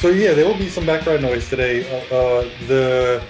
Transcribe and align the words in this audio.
So 0.00 0.08
yeah, 0.08 0.32
there 0.32 0.46
will 0.46 0.56
be 0.56 0.68
some 0.70 0.86
background 0.86 1.20
noise 1.22 1.48
today. 1.50 1.84
Uh, 2.10 2.14
uh, 2.14 2.50
the 2.66 3.22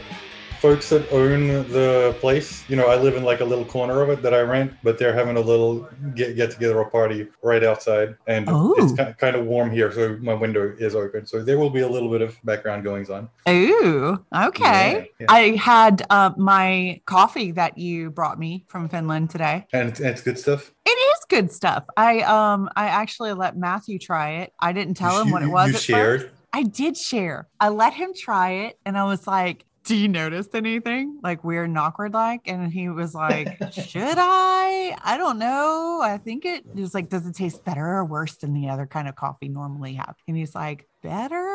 folks 0.60 0.88
that 0.90 1.10
own 1.10 1.48
the 1.70 2.14
place, 2.20 2.62
you 2.70 2.76
know, 2.76 2.86
I 2.86 2.94
live 2.96 3.16
in 3.16 3.24
like 3.24 3.40
a 3.40 3.44
little 3.44 3.64
corner 3.64 4.02
of 4.02 4.08
it 4.10 4.22
that 4.22 4.32
I 4.34 4.42
rent, 4.42 4.74
but 4.84 4.96
they're 4.96 5.12
having 5.14 5.36
a 5.36 5.40
little 5.40 5.88
get 6.14 6.36
get 6.36 6.52
together 6.52 6.78
or 6.78 6.88
party 6.88 7.26
right 7.42 7.64
outside, 7.64 8.14
and 8.28 8.48
Oh. 8.48 8.74
it's 8.78 8.92
kind 8.92 9.18
kind 9.18 9.34
of 9.34 9.46
warm 9.46 9.72
here, 9.72 9.90
so 9.90 10.16
my 10.20 10.34
window 10.34 10.72
is 10.78 10.94
open, 10.94 11.26
so 11.26 11.42
there 11.42 11.58
will 11.58 11.70
be 11.70 11.80
a 11.80 11.88
little 11.88 12.08
bit 12.10 12.22
of 12.22 12.36
background 12.44 12.84
goings 12.84 13.10
on. 13.10 13.28
Ooh, 13.48 14.24
okay. 14.32 15.10
Yeah, 15.18 15.24
yeah. 15.24 15.26
I 15.28 15.56
had 15.56 16.06
uh, 16.08 16.30
my 16.36 17.00
coffee 17.04 17.50
that 17.52 17.78
you 17.78 18.10
brought 18.10 18.38
me 18.38 18.64
from 18.68 18.88
Finland 18.88 19.30
today. 19.30 19.66
and 19.72 19.88
it's, 19.88 19.98
and 19.98 20.10
it's 20.10 20.22
good 20.22 20.38
stuff. 20.38 20.72
It 20.86 20.90
is 20.90 21.24
good 21.28 21.50
stuff. 21.50 21.82
I 21.96 22.20
um 22.20 22.68
I 22.76 22.86
actually 22.86 23.32
let 23.32 23.56
Matthew 23.56 23.98
try 23.98 24.42
it. 24.42 24.52
I 24.60 24.72
didn't 24.72 24.94
tell 24.94 25.20
him 25.20 25.32
what 25.32 25.42
it 25.42 25.48
was. 25.48 25.70
You 25.70 25.74
at 25.74 25.80
shared. 25.80 26.20
First. 26.22 26.34
I 26.52 26.64
did 26.64 26.96
share. 26.96 27.48
I 27.60 27.68
let 27.68 27.94
him 27.94 28.12
try 28.14 28.50
it, 28.50 28.78
and 28.84 28.98
I 28.98 29.04
was 29.04 29.26
like, 29.26 29.64
"Do 29.84 29.96
you 29.96 30.08
notice 30.08 30.48
anything 30.54 31.20
like 31.22 31.44
weird 31.44 31.68
and 31.68 31.78
awkward 31.78 32.12
like?" 32.12 32.42
And 32.46 32.72
he 32.72 32.88
was 32.88 33.14
like, 33.14 33.56
"Should 33.72 34.18
I? 34.18 34.96
I 35.02 35.16
don't 35.16 35.38
know. 35.38 36.00
I 36.02 36.18
think 36.18 36.44
it 36.44 36.64
he 36.74 36.84
like, 36.94 37.08
does 37.08 37.26
it 37.26 37.34
taste 37.34 37.64
better 37.64 37.86
or 37.86 38.04
worse 38.04 38.36
than 38.36 38.52
the 38.52 38.68
other 38.68 38.86
kind 38.86 39.08
of 39.08 39.14
coffee 39.16 39.48
normally 39.48 39.94
have?" 39.94 40.16
And 40.26 40.36
he's 40.36 40.54
like, 40.54 40.88
"Better." 41.02 41.46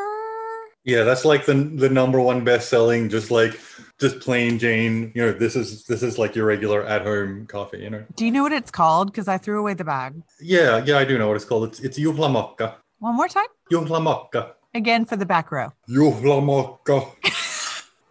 Yeah, 0.85 1.03
that's 1.03 1.25
like 1.25 1.45
the 1.45 1.55
the 1.55 1.89
number 1.89 2.21
one 2.21 2.43
best 2.43 2.69
selling, 2.69 3.09
just 3.09 3.31
like 3.31 3.59
just 3.99 4.19
plain 4.19 4.59
Jane. 4.59 5.11
You 5.15 5.23
know, 5.23 5.31
this 5.33 5.55
is 5.55 5.83
this 5.85 6.03
is 6.03 6.17
like 6.17 6.35
your 6.35 6.45
regular 6.45 6.83
at 6.83 7.01
home 7.01 7.47
coffee. 7.47 7.79
You 7.79 7.89
know. 7.89 8.05
Do 8.15 8.23
you 8.23 8.31
know 8.31 8.43
what 8.43 8.53
it's 8.53 8.71
called? 8.71 9.11
Because 9.11 9.27
I 9.27 9.39
threw 9.39 9.59
away 9.59 9.73
the 9.73 9.83
bag. 9.83 10.21
Yeah, 10.39 10.83
yeah, 10.85 10.97
I 10.99 11.03
do 11.03 11.17
know 11.17 11.27
what 11.27 11.35
it's 11.35 11.45
called. 11.45 11.69
It's 11.69 11.79
it's 11.79 11.99
juhlamokka. 11.99 12.75
One 12.99 13.15
more 13.15 13.27
time. 13.27 13.47
Juhlamokka. 13.71 14.53
Again 14.75 15.05
for 15.05 15.15
the 15.15 15.25
back 15.25 15.51
row. 15.51 15.71
Juhlamokka. 15.89 17.11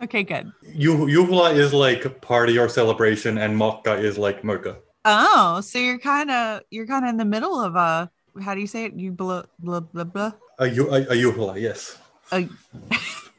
Okay, 0.02 0.22
good. 0.22 0.52
Juh- 0.76 1.06
Juhla 1.08 1.54
is 1.54 1.72
like 1.72 2.20
party 2.20 2.58
or 2.58 2.68
celebration, 2.68 3.38
and 3.38 3.56
mokka 3.56 3.98
is 3.98 4.18
like 4.18 4.44
mocha. 4.44 4.76
Oh, 5.06 5.62
so 5.62 5.78
you're 5.78 5.98
kind 6.00 6.30
of 6.30 6.60
you're 6.70 6.86
kind 6.86 7.06
of 7.06 7.10
in 7.10 7.16
the 7.16 7.24
middle 7.24 7.58
of 7.58 7.74
a 7.74 8.10
how 8.42 8.54
do 8.54 8.60
you 8.60 8.66
say 8.66 8.84
it? 8.84 8.92
You 8.94 9.12
blah 9.12 9.44
blah 9.60 9.80
blah 9.80 10.04
blah. 10.04 10.32
A, 10.58 10.64
a, 10.64 10.68
a 10.68 11.14
juhla, 11.14 11.58
yes. 11.58 11.96
A, 12.32 12.46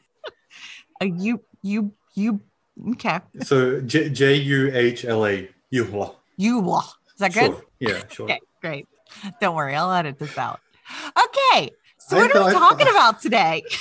a 1.02 1.06
you 1.06 1.42
you 1.62 1.92
you 2.16 2.40
okay. 2.94 3.20
So 3.44 3.82
J 3.82 4.10
J 4.10 4.36
U 4.36 4.72
H 4.74 5.06
L 5.06 5.28
A 5.28 5.48
juhla. 5.72 6.16
You 6.38 6.64
blah. 6.64 6.88
Is 7.14 7.20
that 7.20 7.34
good? 7.34 7.52
Sure. 7.52 7.64
Yeah, 7.80 8.02
sure. 8.10 8.26
Okay, 8.26 8.40
great. 8.62 8.88
Don't 9.40 9.56
worry, 9.56 9.76
I'll 9.76 9.92
edit 9.92 10.18
this 10.18 10.38
out. 10.38 10.62
Okay, 11.16 11.70
so 12.08 12.18
I 12.18 12.22
what 12.22 12.36
are 12.36 12.46
we 12.46 12.52
talking 12.52 12.88
about 12.88 13.22
today? 13.22 13.64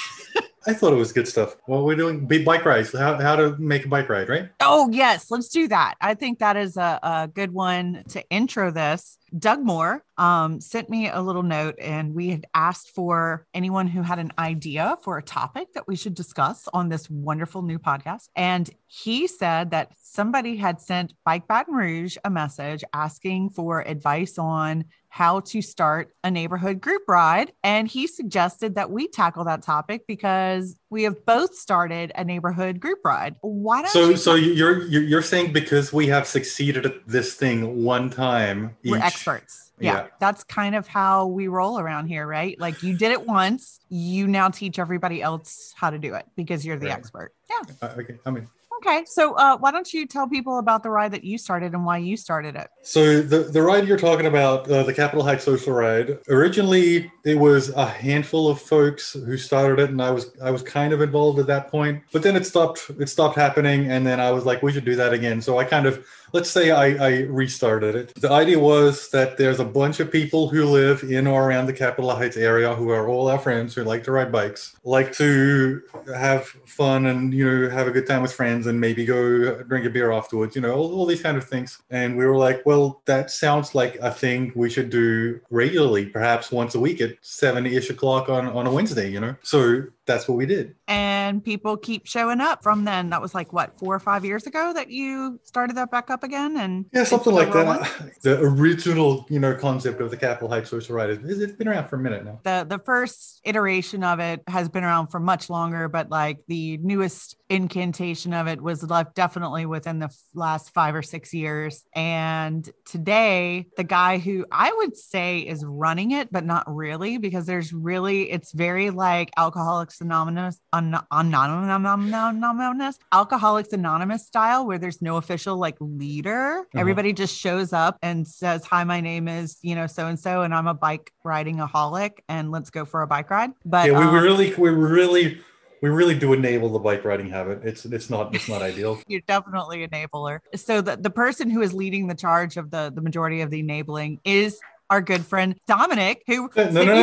I 0.66 0.72
thought 0.72 0.94
it 0.94 0.96
was 0.96 1.12
good 1.12 1.28
stuff. 1.28 1.56
Well, 1.66 1.84
we're 1.84 1.96
doing 1.96 2.26
bike 2.26 2.64
rides. 2.64 2.96
How, 2.96 3.20
how 3.20 3.36
to 3.36 3.56
make 3.58 3.84
a 3.84 3.88
bike 3.88 4.08
ride, 4.08 4.28
right? 4.28 4.48
Oh, 4.60 4.88
yes, 4.90 5.30
let's 5.30 5.48
do 5.48 5.68
that. 5.68 5.96
I 6.00 6.14
think 6.14 6.38
that 6.38 6.56
is 6.56 6.76
a, 6.78 6.98
a 7.02 7.30
good 7.32 7.52
one 7.52 8.02
to 8.08 8.26
intro 8.30 8.70
this. 8.70 9.18
Doug 9.38 9.62
Moore 9.62 10.04
um, 10.16 10.60
sent 10.60 10.88
me 10.88 11.10
a 11.10 11.20
little 11.20 11.42
note, 11.42 11.74
and 11.78 12.14
we 12.14 12.30
had 12.30 12.46
asked 12.54 12.90
for 12.94 13.46
anyone 13.52 13.86
who 13.86 14.00
had 14.00 14.18
an 14.18 14.32
idea 14.38 14.96
for 15.02 15.18
a 15.18 15.22
topic 15.22 15.72
that 15.74 15.86
we 15.86 15.96
should 15.96 16.14
discuss 16.14 16.66
on 16.72 16.88
this 16.88 17.10
wonderful 17.10 17.62
new 17.62 17.78
podcast. 17.78 18.28
And 18.34 18.70
he 18.86 19.26
said 19.26 19.72
that 19.72 19.92
somebody 20.00 20.56
had 20.56 20.80
sent 20.80 21.12
Bike 21.24 21.46
Baton 21.46 21.74
Rouge 21.74 22.16
a 22.24 22.30
message 22.30 22.84
asking 22.94 23.50
for 23.50 23.86
advice 23.86 24.38
on 24.38 24.84
how 25.14 25.38
to 25.38 25.62
start 25.62 26.12
a 26.24 26.30
neighborhood 26.30 26.80
group 26.80 27.02
ride. 27.06 27.52
And 27.62 27.86
he 27.86 28.08
suggested 28.08 28.74
that 28.74 28.90
we 28.90 29.06
tackle 29.06 29.44
that 29.44 29.62
topic 29.62 30.08
because 30.08 30.74
we 30.90 31.04
have 31.04 31.24
both 31.24 31.54
started 31.54 32.10
a 32.16 32.24
neighborhood 32.24 32.80
group 32.80 32.98
ride. 33.04 33.36
Why 33.40 33.82
don't 33.82 33.90
So, 33.92 34.08
you 34.08 34.16
so 34.16 34.34
you're 34.34 34.82
you're 34.88 35.02
you're 35.02 35.22
saying 35.22 35.52
because 35.52 35.92
we 35.92 36.08
have 36.08 36.26
succeeded 36.26 36.84
at 36.84 37.06
this 37.06 37.34
thing 37.34 37.84
one 37.84 38.10
time, 38.10 38.76
we're 38.84 38.98
experts. 38.98 39.70
Yeah, 39.78 39.92
Yeah. 39.92 40.06
that's 40.18 40.42
kind 40.42 40.74
of 40.74 40.88
how 40.88 41.26
we 41.26 41.46
roll 41.46 41.78
around 41.78 42.08
here, 42.08 42.26
right? 42.26 42.58
Like 42.58 42.82
you 42.82 42.96
did 42.96 43.12
it 43.12 43.24
once, 43.24 43.78
you 43.88 44.26
now 44.26 44.48
teach 44.48 44.80
everybody 44.80 45.22
else 45.22 45.72
how 45.76 45.90
to 45.90 45.98
do 45.98 46.14
it 46.14 46.26
because 46.34 46.66
you're 46.66 46.76
the 46.76 46.86
Right. 46.86 46.98
expert. 46.98 47.30
Yeah. 47.48 47.74
Uh, 47.82 47.94
okay, 47.98 48.18
I 48.26 48.30
mean, 48.32 48.48
Okay. 48.84 49.04
So 49.06 49.32
uh, 49.34 49.56
why 49.56 49.70
don't 49.70 49.92
you 49.94 50.06
tell 50.06 50.28
people 50.28 50.58
about 50.58 50.82
the 50.82 50.90
ride 50.90 51.12
that 51.12 51.24
you 51.24 51.38
started 51.38 51.72
and 51.72 51.86
why 51.86 51.98
you 51.98 52.16
started 52.16 52.54
it? 52.54 52.68
So 52.82 53.22
the 53.22 53.44
the 53.44 53.62
ride 53.62 53.88
you're 53.88 53.96
talking 53.96 54.26
about, 54.26 54.70
uh, 54.70 54.82
the 54.82 54.92
Capitol 54.92 55.24
Heights 55.24 55.44
Social 55.44 55.72
Ride, 55.72 56.18
originally 56.28 57.10
it 57.24 57.38
was 57.38 57.70
a 57.70 57.86
handful 57.86 58.48
of 58.48 58.60
folks 58.60 59.14
who 59.14 59.38
started 59.38 59.78
it, 59.82 59.90
and 59.90 60.02
I 60.02 60.10
was 60.10 60.36
I 60.42 60.50
was 60.50 60.62
kind 60.62 60.92
of 60.92 61.00
involved 61.00 61.38
at 61.38 61.46
that 61.46 61.68
point. 61.68 62.02
But 62.12 62.22
then 62.22 62.36
it 62.36 62.44
stopped 62.44 62.90
it 62.98 63.08
stopped 63.08 63.36
happening, 63.36 63.90
and 63.90 64.06
then 64.06 64.20
I 64.20 64.30
was 64.32 64.44
like, 64.44 64.62
we 64.62 64.72
should 64.72 64.84
do 64.84 64.96
that 64.96 65.14
again. 65.14 65.40
So 65.40 65.58
I 65.58 65.64
kind 65.64 65.86
of 65.86 66.06
let's 66.34 66.50
say 66.50 66.72
I, 66.72 66.86
I 67.10 67.20
restarted 67.22 67.94
it. 67.94 68.12
The 68.16 68.30
idea 68.30 68.58
was 68.58 69.08
that 69.10 69.38
there's 69.38 69.60
a 69.60 69.64
bunch 69.64 70.00
of 70.00 70.10
people 70.10 70.48
who 70.48 70.64
live 70.64 71.04
in 71.04 71.28
or 71.28 71.48
around 71.48 71.66
the 71.66 71.72
Capitol 71.72 72.10
Heights 72.10 72.36
area 72.36 72.74
who 72.74 72.90
are 72.90 73.08
all 73.08 73.28
our 73.28 73.38
friends 73.38 73.72
who 73.72 73.84
like 73.84 74.02
to 74.04 74.10
ride 74.10 74.32
bikes, 74.32 74.74
like 74.82 75.12
to 75.12 75.80
have 76.14 76.48
fun 76.66 77.06
and 77.06 77.32
you 77.32 77.48
know 77.48 77.70
have 77.70 77.86
a 77.86 77.92
good 77.92 78.06
time 78.06 78.20
with 78.20 78.32
friends 78.32 78.66
and 78.66 78.80
maybe 78.80 79.04
go 79.04 79.62
drink 79.62 79.86
a 79.86 79.90
beer 79.90 80.10
afterwards, 80.10 80.56
you 80.56 80.62
know, 80.62 80.74
all, 80.74 80.92
all 80.92 81.06
these 81.06 81.22
kind 81.22 81.36
of 81.36 81.44
things. 81.44 81.80
And 81.90 82.18
we 82.18 82.26
were 82.26 82.36
like, 82.36 82.66
well, 82.66 83.00
that 83.04 83.30
sounds 83.30 83.72
like 83.76 83.94
a 84.02 84.10
thing 84.10 84.50
we 84.56 84.68
should 84.68 84.90
do 84.90 85.40
regularly, 85.50 86.06
perhaps 86.06 86.50
once 86.50 86.74
a 86.74 86.80
week 86.80 87.00
at 87.00 87.12
seven 87.20 87.64
ish 87.64 87.90
o'clock 87.90 88.28
on, 88.28 88.48
on 88.48 88.66
a 88.66 88.72
Wednesday, 88.72 89.08
you 89.08 89.20
know? 89.20 89.36
So 89.42 89.84
that's 90.06 90.28
what 90.28 90.36
we 90.36 90.46
did. 90.46 90.74
And 90.88 91.44
people 91.44 91.76
keep 91.76 92.06
showing 92.06 92.40
up 92.40 92.62
from 92.62 92.84
then. 92.84 93.10
That 93.10 93.22
was 93.22 93.34
like 93.34 93.52
what, 93.52 93.78
four 93.78 93.94
or 93.94 94.00
five 94.00 94.24
years 94.24 94.46
ago 94.46 94.72
that 94.74 94.90
you 94.90 95.40
started 95.44 95.76
that 95.76 95.90
back 95.90 96.10
up 96.10 96.22
again? 96.22 96.56
And 96.56 96.86
Yeah, 96.92 97.04
something 97.04 97.34
like 97.34 97.52
that. 97.52 97.90
The 98.22 98.40
original, 98.40 99.26
you 99.28 99.38
know, 99.38 99.54
concept 99.54 100.00
of 100.00 100.10
the 100.10 100.16
Capitol 100.16 100.48
Heights 100.48 100.70
Social 100.70 100.94
is 101.00 101.40
it's 101.40 101.52
been 101.52 101.68
around 101.68 101.88
for 101.88 101.96
a 101.96 101.98
minute 101.98 102.24
now. 102.24 102.40
the 102.44 102.64
the 102.68 102.78
first 102.78 103.40
iteration 103.44 104.04
of 104.04 104.20
it 104.20 104.42
has 104.46 104.68
been 104.68 104.84
around 104.84 105.08
for 105.08 105.20
much 105.20 105.50
longer 105.50 105.88
but 105.88 106.10
like 106.10 106.38
the 106.48 106.78
newest 106.78 107.36
incantation 107.48 108.32
of 108.32 108.46
it 108.46 108.60
was 108.60 108.82
left 108.82 109.14
definitely 109.14 109.66
within 109.66 109.98
the 109.98 110.08
last 110.34 110.72
five 110.72 110.94
or 110.94 111.02
six 111.02 111.34
years 111.34 111.84
and 111.94 112.70
today 112.84 113.66
the 113.76 113.84
guy 113.84 114.18
who 114.18 114.44
i 114.50 114.72
would 114.72 114.96
say 114.96 115.40
is 115.40 115.64
running 115.64 116.12
it 116.12 116.30
but 116.32 116.44
not 116.44 116.64
really 116.72 117.18
because 117.18 117.46
there's 117.46 117.72
really 117.72 118.30
it's 118.30 118.52
very 118.52 118.90
like 118.90 119.30
alcoholics 119.36 119.93
anonymous 120.00 120.60
an- 120.72 120.96
anonymous 121.10 122.98
alcoholics 123.12 123.72
anonymous 123.72 124.26
style 124.26 124.66
where 124.66 124.78
there's 124.78 125.00
no 125.02 125.16
official 125.16 125.56
like 125.56 125.76
leader 125.80 126.64
Mhm. 126.74 126.80
everybody 126.80 127.12
just 127.12 127.36
shows 127.36 127.72
up 127.72 127.98
and 128.02 128.26
says 128.26 128.64
hi 128.64 128.84
my 128.84 129.00
name 129.00 129.28
is 129.28 129.58
you 129.62 129.74
know 129.74 129.86
so 129.86 130.06
and 130.06 130.18
so 130.18 130.42
and 130.42 130.54
i'm 130.54 130.66
a 130.66 130.74
bike 130.74 131.12
riding 131.24 131.56
aholic 131.58 132.12
and 132.28 132.50
let's 132.50 132.70
go 132.70 132.84
for 132.84 133.02
a 133.02 133.06
bike 133.06 133.30
ride 133.30 133.50
but 133.64 133.86
yeah, 133.90 133.98
we, 133.98 134.04
um, 134.04 134.14
really, 134.14 134.54
we 134.54 134.70
really, 134.70 135.40
we 135.82 135.88
really 135.90 136.14
do 136.18 136.32
enable 136.32 136.68
the 136.70 136.78
bike 136.78 137.04
riding 137.04 137.28
habit. 137.28 137.60
It's 137.62 137.84
it's 137.84 138.08
not 138.08 138.34
it's 138.34 138.48
not 138.48 138.62
ideal. 138.62 139.00
you're 139.08 139.20
definitely 139.26 139.82
an 139.84 139.90
enabler 139.90 140.38
so 140.54 140.80
the, 140.80 140.96
the 140.96 141.10
person 141.10 141.50
who 141.50 141.60
is 141.62 141.72
leading 141.74 142.06
the 142.06 142.14
charge 142.14 142.56
of 142.56 142.70
the 142.70 142.90
the 142.94 143.00
majority 143.02 143.40
of 143.42 143.50
the 143.50 143.60
enabling 143.60 144.20
is 144.24 144.58
our 144.90 145.00
good 145.00 145.24
friend 145.24 145.56
dominic 145.66 146.22
who 146.26 146.48
No, 146.56 146.64
no, 146.64 146.72
the 146.72 146.84
no, 146.84 146.94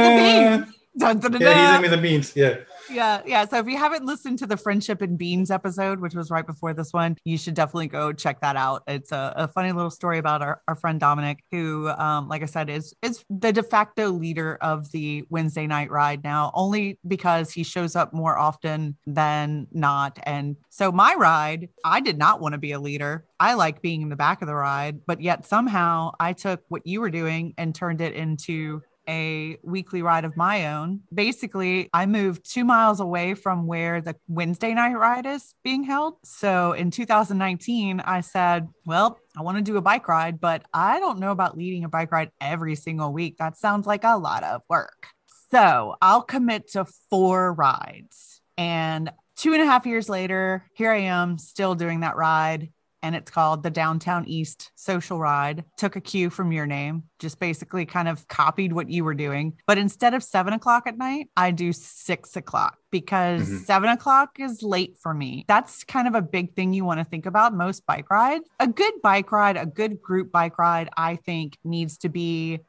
beans. 0.62 0.74
Dun, 0.98 1.20
dun, 1.20 1.32
dun, 1.32 1.42
Yeah, 1.42 1.54
he 1.54 1.72
sent 1.72 1.82
me 1.84 1.88
the 1.88 1.98
beans. 1.98 2.34
Yeah. 2.36 2.56
Yeah 2.92 3.22
yeah. 3.26 3.46
So 3.46 3.58
if 3.58 3.68
you 3.68 3.78
haven't 3.78 4.06
listened 4.06 4.40
to 4.40 4.48
the 4.48 4.58
friendship 4.58 5.02
and 5.02 5.18
beans 5.18 5.52
episode 5.52 6.00
which 6.00 6.14
was 6.14 6.30
right 6.30 6.46
before 6.46 6.74
this 6.74 6.94
one 6.94 7.18
you 7.26 7.38
should 7.38 7.54
definitely 7.54 7.88
go 7.88 8.14
check 8.14 8.42
that 8.42 8.56
out. 8.56 8.84
It's 8.88 9.12
a, 9.12 9.34
a 9.36 9.48
funny 9.48 9.72
little 9.72 9.90
story 9.90 10.18
about 10.18 10.42
our, 10.42 10.62
our 10.68 10.76
friend 10.76 11.00
dominic 11.00 11.44
who 11.52 11.90
um, 11.90 12.28
like 12.28 12.44
i 12.44 12.46
said 12.46 12.70
is 12.70 12.94
is 13.02 13.24
the 13.30 13.52
de 13.52 13.64
facto 13.64 14.10
leader 14.10 14.58
of 14.62 14.92
the 14.92 15.24
wednesday 15.30 15.68
night 15.68 15.90
ride 15.92 16.24
now 16.24 16.52
only 16.54 17.00
because 17.08 17.52
he 17.52 17.64
shows 17.64 17.96
up 17.96 18.14
more 18.14 18.38
often 18.38 18.98
than 19.06 19.68
not. 19.72 20.20
And 20.24 20.58
so 20.70 20.92
my 20.92 21.16
ride 21.16 21.70
i 21.84 22.00
did 22.00 22.18
not 22.18 22.42
want 22.42 22.54
to 22.54 22.60
be 22.60 22.72
a 22.72 22.80
leader. 22.80 23.26
I 23.40 23.56
like 23.56 23.82
being 23.82 24.04
in 24.04 24.10
the 24.10 24.16
back 24.16 24.42
of 24.42 24.48
the 24.48 24.56
ride 24.56 25.06
but 25.06 25.22
yet 25.22 25.46
somehow 25.46 26.12
i 26.20 26.34
took 26.34 26.62
what 26.70 26.86
you 26.86 27.02
were 27.02 27.10
doing 27.10 27.54
and 27.58 27.74
turned 27.74 28.02
it 28.02 28.14
into 28.14 28.82
a 29.08 29.58
weekly 29.64 30.02
ride 30.02 30.26
of 30.26 30.38
my 30.38 30.68
own. 30.74 31.02
Basically, 31.14 31.90
I 31.94 32.06
moved 32.06 32.50
two 32.50 32.64
miles 32.64 33.00
away 33.00 33.34
from 33.34 33.68
where 33.68 34.02
the 34.02 34.16
Wednesday 34.28 34.74
night 34.74 34.94
ride 34.94 35.26
is 35.26 35.54
being 35.64 35.84
held. 35.84 36.16
So 36.24 36.74
in 36.74 36.92
2019, 36.92 38.00
I 38.02 38.22
said, 38.22 38.68
Well, 38.86 39.18
I 39.38 39.42
want 39.42 39.58
to 39.58 39.64
do 39.64 39.78
a 39.78 39.82
bike 39.82 40.08
ride, 40.08 40.40
but 40.40 40.64
I 40.74 41.00
don't 41.00 41.20
know 41.20 41.32
about 41.32 41.58
leading 41.58 41.84
a 41.84 41.90
bike 41.90 42.12
ride 42.12 42.32
every 42.40 42.76
single 42.76 43.12
week. 43.14 43.38
That 43.38 43.58
sounds 43.58 43.88
like 43.88 44.04
a 44.04 44.18
lot 44.18 44.44
of 44.44 44.62
work. 44.70 45.08
So 45.52 45.96
I'll 46.02 46.22
commit 46.22 46.70
to 46.72 46.86
four 47.10 47.54
rides. 47.54 48.42
And 48.58 49.12
two 49.36 49.54
and 49.54 49.62
a 49.62 49.66
half 49.66 49.86
years 49.86 50.08
later, 50.08 50.66
here 50.74 50.92
I 50.92 51.00
am 51.02 51.38
still 51.38 51.76
doing 51.76 52.02
that 52.02 52.16
ride 52.16 52.70
and 53.04 53.16
it's 53.16 53.32
called 53.32 53.64
the 53.64 53.70
Downtown 53.70 54.26
East 54.28 54.72
Social 54.76 55.20
Ride. 55.20 55.64
Took 55.78 55.96
a 55.96 56.02
cue 56.02 56.30
from 56.30 56.52
your 56.52 56.66
name, 56.66 57.04
just 57.20 57.40
basically 57.40 57.86
kind 57.86 58.08
of 58.08 58.28
copied 58.28 58.74
what 58.74 58.90
you 58.90 59.04
were 59.04 59.14
doing. 59.14 59.54
But 59.68 59.78
instead 59.78 60.14
of 60.14 60.24
seven 60.24 60.54
o'clock 60.54 60.84
at 60.88 60.98
night, 60.98 61.30
I 61.36 61.52
do 61.52 61.74
six 61.74 62.36
o'clock 62.36 62.78
because 62.92 63.44
mm-hmm. 63.44 63.58
seven 63.60 63.90
o'clock 63.90 64.40
is 64.40 64.62
late 64.64 64.98
for 65.02 65.14
me. 65.14 65.46
That's 65.48 65.84
kind 65.84 66.08
of 66.08 66.16
a 66.16 66.22
big 66.22 66.56
thing 66.56 66.74
you 66.74 66.86
want 66.86 67.00
to 67.00 67.06
think 67.06 67.26
about 67.26 67.54
most 67.54 67.86
bike 67.86 68.10
rides. 68.10 68.48
A 68.60 68.68
good 68.68 68.94
bike 69.02 69.32
ride, 69.32 69.58
a 69.58 69.66
good 69.66 70.02
group 70.02 70.32
bike 70.32 70.58
ride, 70.58 70.90
I 70.96 71.16
think 71.16 71.58
needs 71.64 71.98
to 72.00 72.10
be 72.10 72.60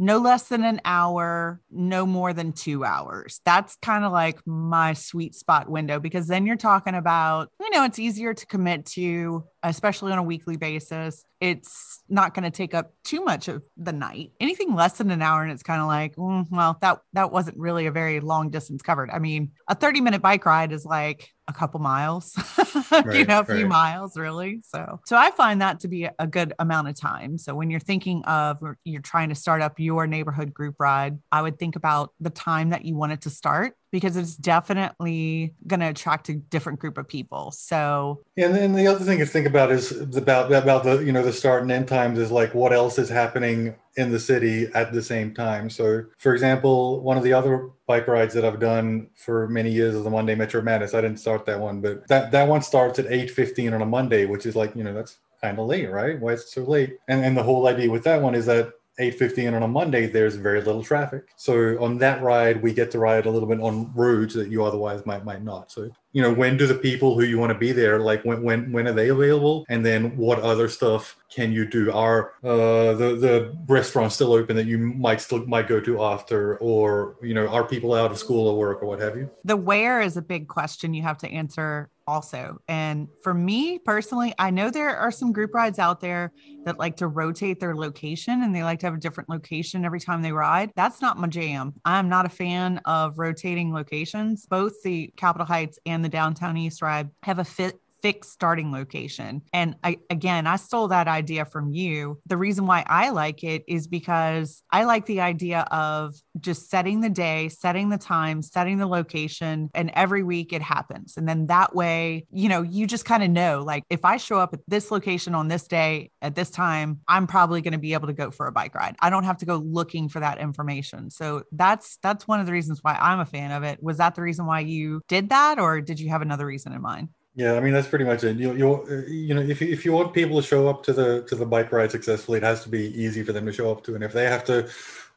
no 0.00 0.16
less 0.16 0.44
than 0.48 0.64
an 0.64 0.80
hour, 0.86 1.60
no 1.70 2.06
more 2.06 2.32
than 2.32 2.52
two 2.52 2.84
hours. 2.84 3.42
That's 3.44 3.76
kind 3.82 4.02
of 4.02 4.12
like 4.12 4.40
my 4.46 4.94
sweet 4.94 5.34
spot 5.34 5.68
window 5.68 6.00
because 6.00 6.26
then 6.26 6.46
you're 6.46 6.56
talking 6.56 6.94
about, 6.94 7.50
you 7.60 7.68
know, 7.68 7.84
it's 7.84 7.98
easier 7.98 8.32
to 8.32 8.46
commit 8.46 8.86
to, 8.86 9.44
especially 9.62 10.12
on 10.12 10.18
a 10.18 10.22
weekly 10.22 10.56
basis. 10.56 11.24
It's 11.40 12.02
not 12.08 12.34
going 12.34 12.44
to 12.44 12.50
take 12.50 12.74
up 12.74 12.92
too 13.04 13.24
much 13.24 13.48
of 13.48 13.62
the 13.76 13.92
night. 13.92 14.32
Anything 14.40 14.74
less 14.74 14.98
than 14.98 15.10
an 15.10 15.22
hour, 15.22 15.42
and 15.42 15.52
it's 15.52 15.62
kind 15.62 15.80
of 15.80 15.86
like, 15.86 16.16
mm, 16.16 16.46
well, 16.50 16.78
that 16.80 17.00
that 17.12 17.32
wasn't 17.32 17.58
really 17.58 17.86
a 17.86 17.92
very 17.92 18.20
long 18.20 18.50
distance 18.50 18.82
covered. 18.82 19.10
I 19.10 19.18
mean, 19.18 19.52
a 19.68 19.74
30 19.74 20.00
minute 20.00 20.22
bike 20.22 20.44
ride 20.44 20.72
is 20.72 20.84
like 20.84 21.28
a 21.48 21.52
couple 21.52 21.80
miles, 21.80 22.34
right, 22.92 23.18
you 23.18 23.24
know, 23.24 23.40
a 23.40 23.44
few 23.44 23.66
miles 23.66 24.16
really. 24.16 24.60
So, 24.64 25.00
so 25.04 25.16
I 25.16 25.30
find 25.32 25.60
that 25.60 25.80
to 25.80 25.88
be 25.88 26.08
a 26.18 26.26
good 26.26 26.54
amount 26.58 26.88
of 26.88 26.98
time. 26.98 27.36
So 27.38 27.54
when 27.54 27.70
you're 27.70 27.80
thinking 27.80 28.24
of, 28.24 28.58
you're 28.84 29.02
trying 29.02 29.30
to 29.30 29.34
start 29.34 29.60
up 29.60 29.78
your 29.78 30.06
neighborhood 30.06 30.54
group 30.54 30.76
ride, 30.78 31.18
I 31.32 31.42
would 31.42 31.58
think 31.58 31.76
about 31.76 32.12
the 32.20 32.30
time 32.30 32.70
that 32.70 32.84
you 32.84 32.94
want 32.94 33.12
it 33.12 33.22
to 33.22 33.30
start 33.30 33.74
because 33.90 34.16
it's 34.16 34.36
definitely 34.36 35.54
going 35.66 35.80
to 35.80 35.88
attract 35.88 36.28
a 36.28 36.34
different 36.34 36.78
group 36.78 36.98
of 36.98 37.08
people. 37.08 37.50
So, 37.50 38.22
and 38.36 38.54
then 38.54 38.72
the 38.72 38.86
other 38.86 39.04
thing 39.04 39.18
to 39.18 39.26
think 39.26 39.46
about 39.46 39.70
is 39.70 39.92
about 40.16 40.52
about 40.52 40.84
the 40.84 40.98
you 40.98 41.12
know 41.12 41.22
the 41.22 41.32
start 41.32 41.62
and 41.62 41.72
end 41.72 41.88
times 41.88 42.18
is 42.18 42.30
like 42.30 42.54
what 42.54 42.72
else 42.72 42.98
is 42.98 43.08
happening 43.08 43.74
in 43.96 44.12
the 44.12 44.20
city 44.20 44.68
at 44.74 44.92
the 44.92 45.02
same 45.02 45.34
time. 45.34 45.68
So, 45.68 46.04
for 46.18 46.32
example, 46.32 47.00
one 47.02 47.16
of 47.16 47.24
the 47.24 47.32
other 47.32 47.70
bike 47.86 48.06
rides 48.06 48.34
that 48.34 48.44
I've 48.44 48.60
done 48.60 49.08
for 49.16 49.48
many 49.48 49.70
years 49.70 49.94
is 49.94 50.04
the 50.04 50.10
Monday 50.10 50.34
Metro 50.34 50.62
Madness. 50.62 50.94
I 50.94 51.00
didn't 51.00 51.18
start 51.18 51.44
that 51.46 51.60
one, 51.60 51.80
but 51.80 52.06
that 52.08 52.30
that 52.32 52.48
one 52.48 52.62
starts 52.62 52.98
at 52.98 53.06
eight 53.06 53.30
fifteen 53.30 53.74
on 53.74 53.82
a 53.82 53.86
Monday, 53.86 54.26
which 54.26 54.46
is 54.46 54.56
like 54.56 54.74
you 54.76 54.84
know 54.84 54.94
that's 54.94 55.18
kind 55.40 55.58
of 55.58 55.66
late, 55.66 55.90
right? 55.90 56.20
Why 56.20 56.32
is 56.32 56.42
it 56.42 56.48
so 56.48 56.62
late? 56.62 56.98
And 57.08 57.24
and 57.24 57.36
the 57.36 57.42
whole 57.42 57.66
idea 57.66 57.90
with 57.90 58.04
that 58.04 58.22
one 58.22 58.34
is 58.34 58.46
that 58.46 58.72
8.15 59.00 59.56
on 59.56 59.62
a 59.62 59.68
Monday, 59.68 60.06
there's 60.06 60.36
very 60.36 60.60
little 60.60 60.82
traffic. 60.82 61.22
So 61.36 61.82
on 61.82 61.98
that 61.98 62.22
ride, 62.22 62.62
we 62.62 62.72
get 62.74 62.90
to 62.92 62.98
ride 62.98 63.26
a 63.26 63.30
little 63.30 63.48
bit 63.48 63.60
on 63.60 63.92
roads 63.94 64.34
that 64.34 64.50
you 64.50 64.64
otherwise 64.64 65.04
might 65.06 65.24
might 65.24 65.42
not. 65.42 65.72
So 65.72 65.90
you 66.12 66.22
know, 66.22 66.32
when 66.32 66.56
do 66.56 66.66
the 66.66 66.74
people 66.74 67.14
who 67.14 67.24
you 67.24 67.38
want 67.38 67.52
to 67.52 67.58
be 67.58 67.72
there, 67.72 68.00
like 68.00 68.24
when 68.24 68.42
when 68.42 68.72
when 68.72 68.88
are 68.88 68.92
they 68.92 69.08
available? 69.08 69.64
And 69.68 69.84
then 69.84 70.16
what 70.16 70.40
other 70.40 70.68
stuff 70.68 71.16
can 71.30 71.52
you 71.52 71.64
do? 71.66 71.92
Are 71.92 72.32
uh, 72.42 72.94
the 72.94 73.16
the 73.16 73.56
restaurants 73.66 74.16
still 74.16 74.32
open 74.32 74.56
that 74.56 74.66
you 74.66 74.78
might 74.78 75.20
still 75.20 75.46
might 75.46 75.68
go 75.68 75.80
to 75.80 76.02
after, 76.02 76.58
or 76.58 77.16
you 77.22 77.34
know, 77.34 77.46
are 77.46 77.64
people 77.64 77.94
out 77.94 78.10
of 78.10 78.18
school 78.18 78.48
or 78.48 78.58
work 78.58 78.82
or 78.82 78.86
what 78.86 79.00
have 79.00 79.16
you? 79.16 79.30
The 79.44 79.56
where 79.56 80.00
is 80.00 80.16
a 80.16 80.22
big 80.22 80.48
question 80.48 80.94
you 80.94 81.02
have 81.02 81.18
to 81.18 81.28
answer 81.28 81.90
also. 82.10 82.60
And 82.66 83.08
for 83.22 83.32
me 83.32 83.78
personally, 83.78 84.34
I 84.36 84.50
know 84.50 84.68
there 84.68 84.96
are 84.96 85.12
some 85.12 85.32
group 85.32 85.54
rides 85.54 85.78
out 85.78 86.00
there 86.00 86.32
that 86.64 86.76
like 86.76 86.96
to 86.96 87.06
rotate 87.06 87.60
their 87.60 87.76
location 87.76 88.42
and 88.42 88.54
they 88.54 88.64
like 88.64 88.80
to 88.80 88.86
have 88.86 88.94
a 88.94 88.98
different 88.98 89.30
location 89.30 89.84
every 89.84 90.00
time 90.00 90.20
they 90.20 90.32
ride. 90.32 90.72
That's 90.74 91.00
not 91.00 91.18
my 91.18 91.28
jam. 91.28 91.74
I'm 91.84 92.08
not 92.08 92.26
a 92.26 92.28
fan 92.28 92.80
of 92.84 93.18
rotating 93.18 93.72
locations. 93.72 94.44
Both 94.46 94.82
the 94.82 95.12
Capitol 95.16 95.46
Heights 95.46 95.78
and 95.86 95.99
the 96.02 96.08
Downtown 96.08 96.56
East 96.56 96.82
ride 96.82 97.10
have 97.22 97.38
a 97.38 97.44
fit 97.44 97.80
fixed 98.02 98.32
starting 98.32 98.72
location. 98.72 99.42
And 99.52 99.76
I, 99.84 99.98
again, 100.08 100.46
I 100.46 100.56
stole 100.56 100.88
that 100.88 101.08
idea 101.08 101.44
from 101.44 101.72
you. 101.72 102.20
The 102.26 102.36
reason 102.36 102.66
why 102.66 102.84
I 102.86 103.10
like 103.10 103.44
it 103.44 103.64
is 103.66 103.86
because 103.86 104.62
I 104.70 104.84
like 104.84 105.06
the 105.06 105.20
idea 105.20 105.60
of 105.70 106.14
just 106.38 106.70
setting 106.70 107.00
the 107.00 107.10
day, 107.10 107.48
setting 107.48 107.88
the 107.88 107.98
time, 107.98 108.42
setting 108.42 108.78
the 108.78 108.86
location, 108.86 109.70
and 109.74 109.90
every 109.94 110.22
week 110.22 110.52
it 110.52 110.62
happens. 110.62 111.16
And 111.16 111.28
then 111.28 111.46
that 111.46 111.74
way, 111.74 112.26
you 112.32 112.48
know, 112.48 112.62
you 112.62 112.86
just 112.86 113.04
kind 113.04 113.22
of 113.22 113.30
know 113.30 113.62
like 113.64 113.84
if 113.90 114.04
I 114.04 114.16
show 114.16 114.38
up 114.38 114.54
at 114.54 114.60
this 114.68 114.90
location 114.90 115.34
on 115.34 115.48
this 115.48 115.66
day 115.66 116.10
at 116.22 116.34
this 116.34 116.50
time, 116.50 117.00
I'm 117.08 117.26
probably 117.26 117.60
going 117.60 117.72
to 117.72 117.78
be 117.78 117.94
able 117.94 118.06
to 118.08 118.12
go 118.12 118.30
for 118.30 118.46
a 118.46 118.52
bike 118.52 118.74
ride. 118.74 118.96
I 119.00 119.10
don't 119.10 119.24
have 119.24 119.38
to 119.38 119.46
go 119.46 119.56
looking 119.56 120.08
for 120.08 120.20
that 120.20 120.38
information. 120.38 121.10
So 121.10 121.42
that's 121.52 121.98
that's 122.02 122.26
one 122.26 122.40
of 122.40 122.46
the 122.46 122.52
reasons 122.52 122.80
why 122.82 122.96
I'm 123.00 123.20
a 123.20 123.26
fan 123.26 123.50
of 123.52 123.62
it. 123.62 123.82
Was 123.82 123.98
that 123.98 124.14
the 124.14 124.22
reason 124.22 124.46
why 124.46 124.60
you 124.60 125.02
did 125.08 125.30
that 125.30 125.58
or 125.58 125.80
did 125.80 126.00
you 126.00 126.08
have 126.10 126.22
another 126.22 126.46
reason 126.46 126.72
in 126.72 126.82
mind? 126.82 127.08
Yeah, 127.34 127.54
I 127.54 127.60
mean 127.60 127.72
that's 127.72 127.86
pretty 127.86 128.04
much 128.04 128.24
it. 128.24 128.36
You 128.38 128.54
you 128.54 128.74
uh, 128.74 129.08
you 129.08 129.34
know 129.34 129.40
if 129.40 129.60
you, 129.60 129.68
if 129.72 129.84
you 129.84 129.92
want 129.92 130.12
people 130.12 130.40
to 130.40 130.46
show 130.46 130.68
up 130.68 130.82
to 130.84 130.92
the 130.92 131.22
to 131.28 131.36
the 131.36 131.46
bike 131.46 131.70
ride 131.70 131.92
successfully, 131.92 132.38
it 132.38 132.42
has 132.42 132.62
to 132.64 132.68
be 132.68 132.88
easy 133.00 133.22
for 133.22 133.32
them 133.32 133.46
to 133.46 133.52
show 133.52 133.70
up 133.70 133.84
to. 133.84 133.94
And 133.94 134.02
if 134.02 134.12
they 134.12 134.24
have 134.24 134.44
to 134.46 134.68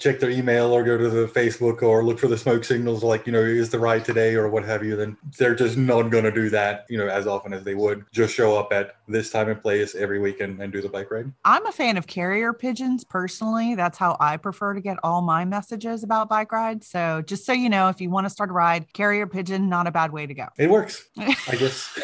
check 0.03 0.19
their 0.19 0.29
email 0.29 0.71
or 0.71 0.83
go 0.83 0.97
to 0.97 1.09
the 1.09 1.27
Facebook 1.27 1.81
or 1.81 2.03
look 2.03 2.19
for 2.19 2.27
the 2.27 2.37
smoke 2.37 2.65
signals, 2.65 3.03
like, 3.03 3.25
you 3.25 3.31
know, 3.31 3.39
is 3.39 3.69
the 3.69 3.79
ride 3.79 4.03
today 4.03 4.35
or 4.35 4.49
what 4.49 4.65
have 4.65 4.83
you, 4.83 4.95
then 4.97 5.15
they're 5.37 5.55
just 5.55 5.77
not 5.77 6.03
going 6.09 6.25
to 6.25 6.31
do 6.31 6.49
that, 6.49 6.85
you 6.89 6.97
know, 6.97 7.07
as 7.07 7.25
often 7.25 7.53
as 7.53 7.63
they 7.63 7.73
would 7.73 8.05
just 8.11 8.35
show 8.35 8.57
up 8.57 8.73
at 8.73 8.97
this 9.07 9.31
time 9.31 9.47
and 9.47 9.61
place 9.61 9.95
every 9.95 10.19
weekend 10.19 10.61
and 10.61 10.73
do 10.73 10.81
the 10.81 10.89
bike 10.89 11.09
ride. 11.09 11.31
I'm 11.45 11.65
a 11.65 11.71
fan 11.71 11.95
of 11.95 12.05
carrier 12.05 12.51
pigeons 12.51 13.05
personally. 13.05 13.75
That's 13.75 13.97
how 13.97 14.17
I 14.19 14.35
prefer 14.35 14.73
to 14.73 14.81
get 14.81 14.97
all 15.03 15.21
my 15.21 15.45
messages 15.45 16.03
about 16.03 16.27
bike 16.27 16.51
rides. 16.51 16.87
So 16.87 17.21
just 17.21 17.45
so 17.45 17.53
you 17.53 17.69
know, 17.69 17.87
if 17.87 18.01
you 18.01 18.09
want 18.09 18.25
to 18.25 18.29
start 18.29 18.49
a 18.49 18.53
ride, 18.53 18.91
carrier 18.91 19.25
pigeon, 19.25 19.69
not 19.69 19.87
a 19.87 19.91
bad 19.91 20.11
way 20.11 20.27
to 20.27 20.33
go. 20.33 20.47
It 20.57 20.69
works, 20.69 21.07
I 21.17 21.55
guess. 21.57 21.97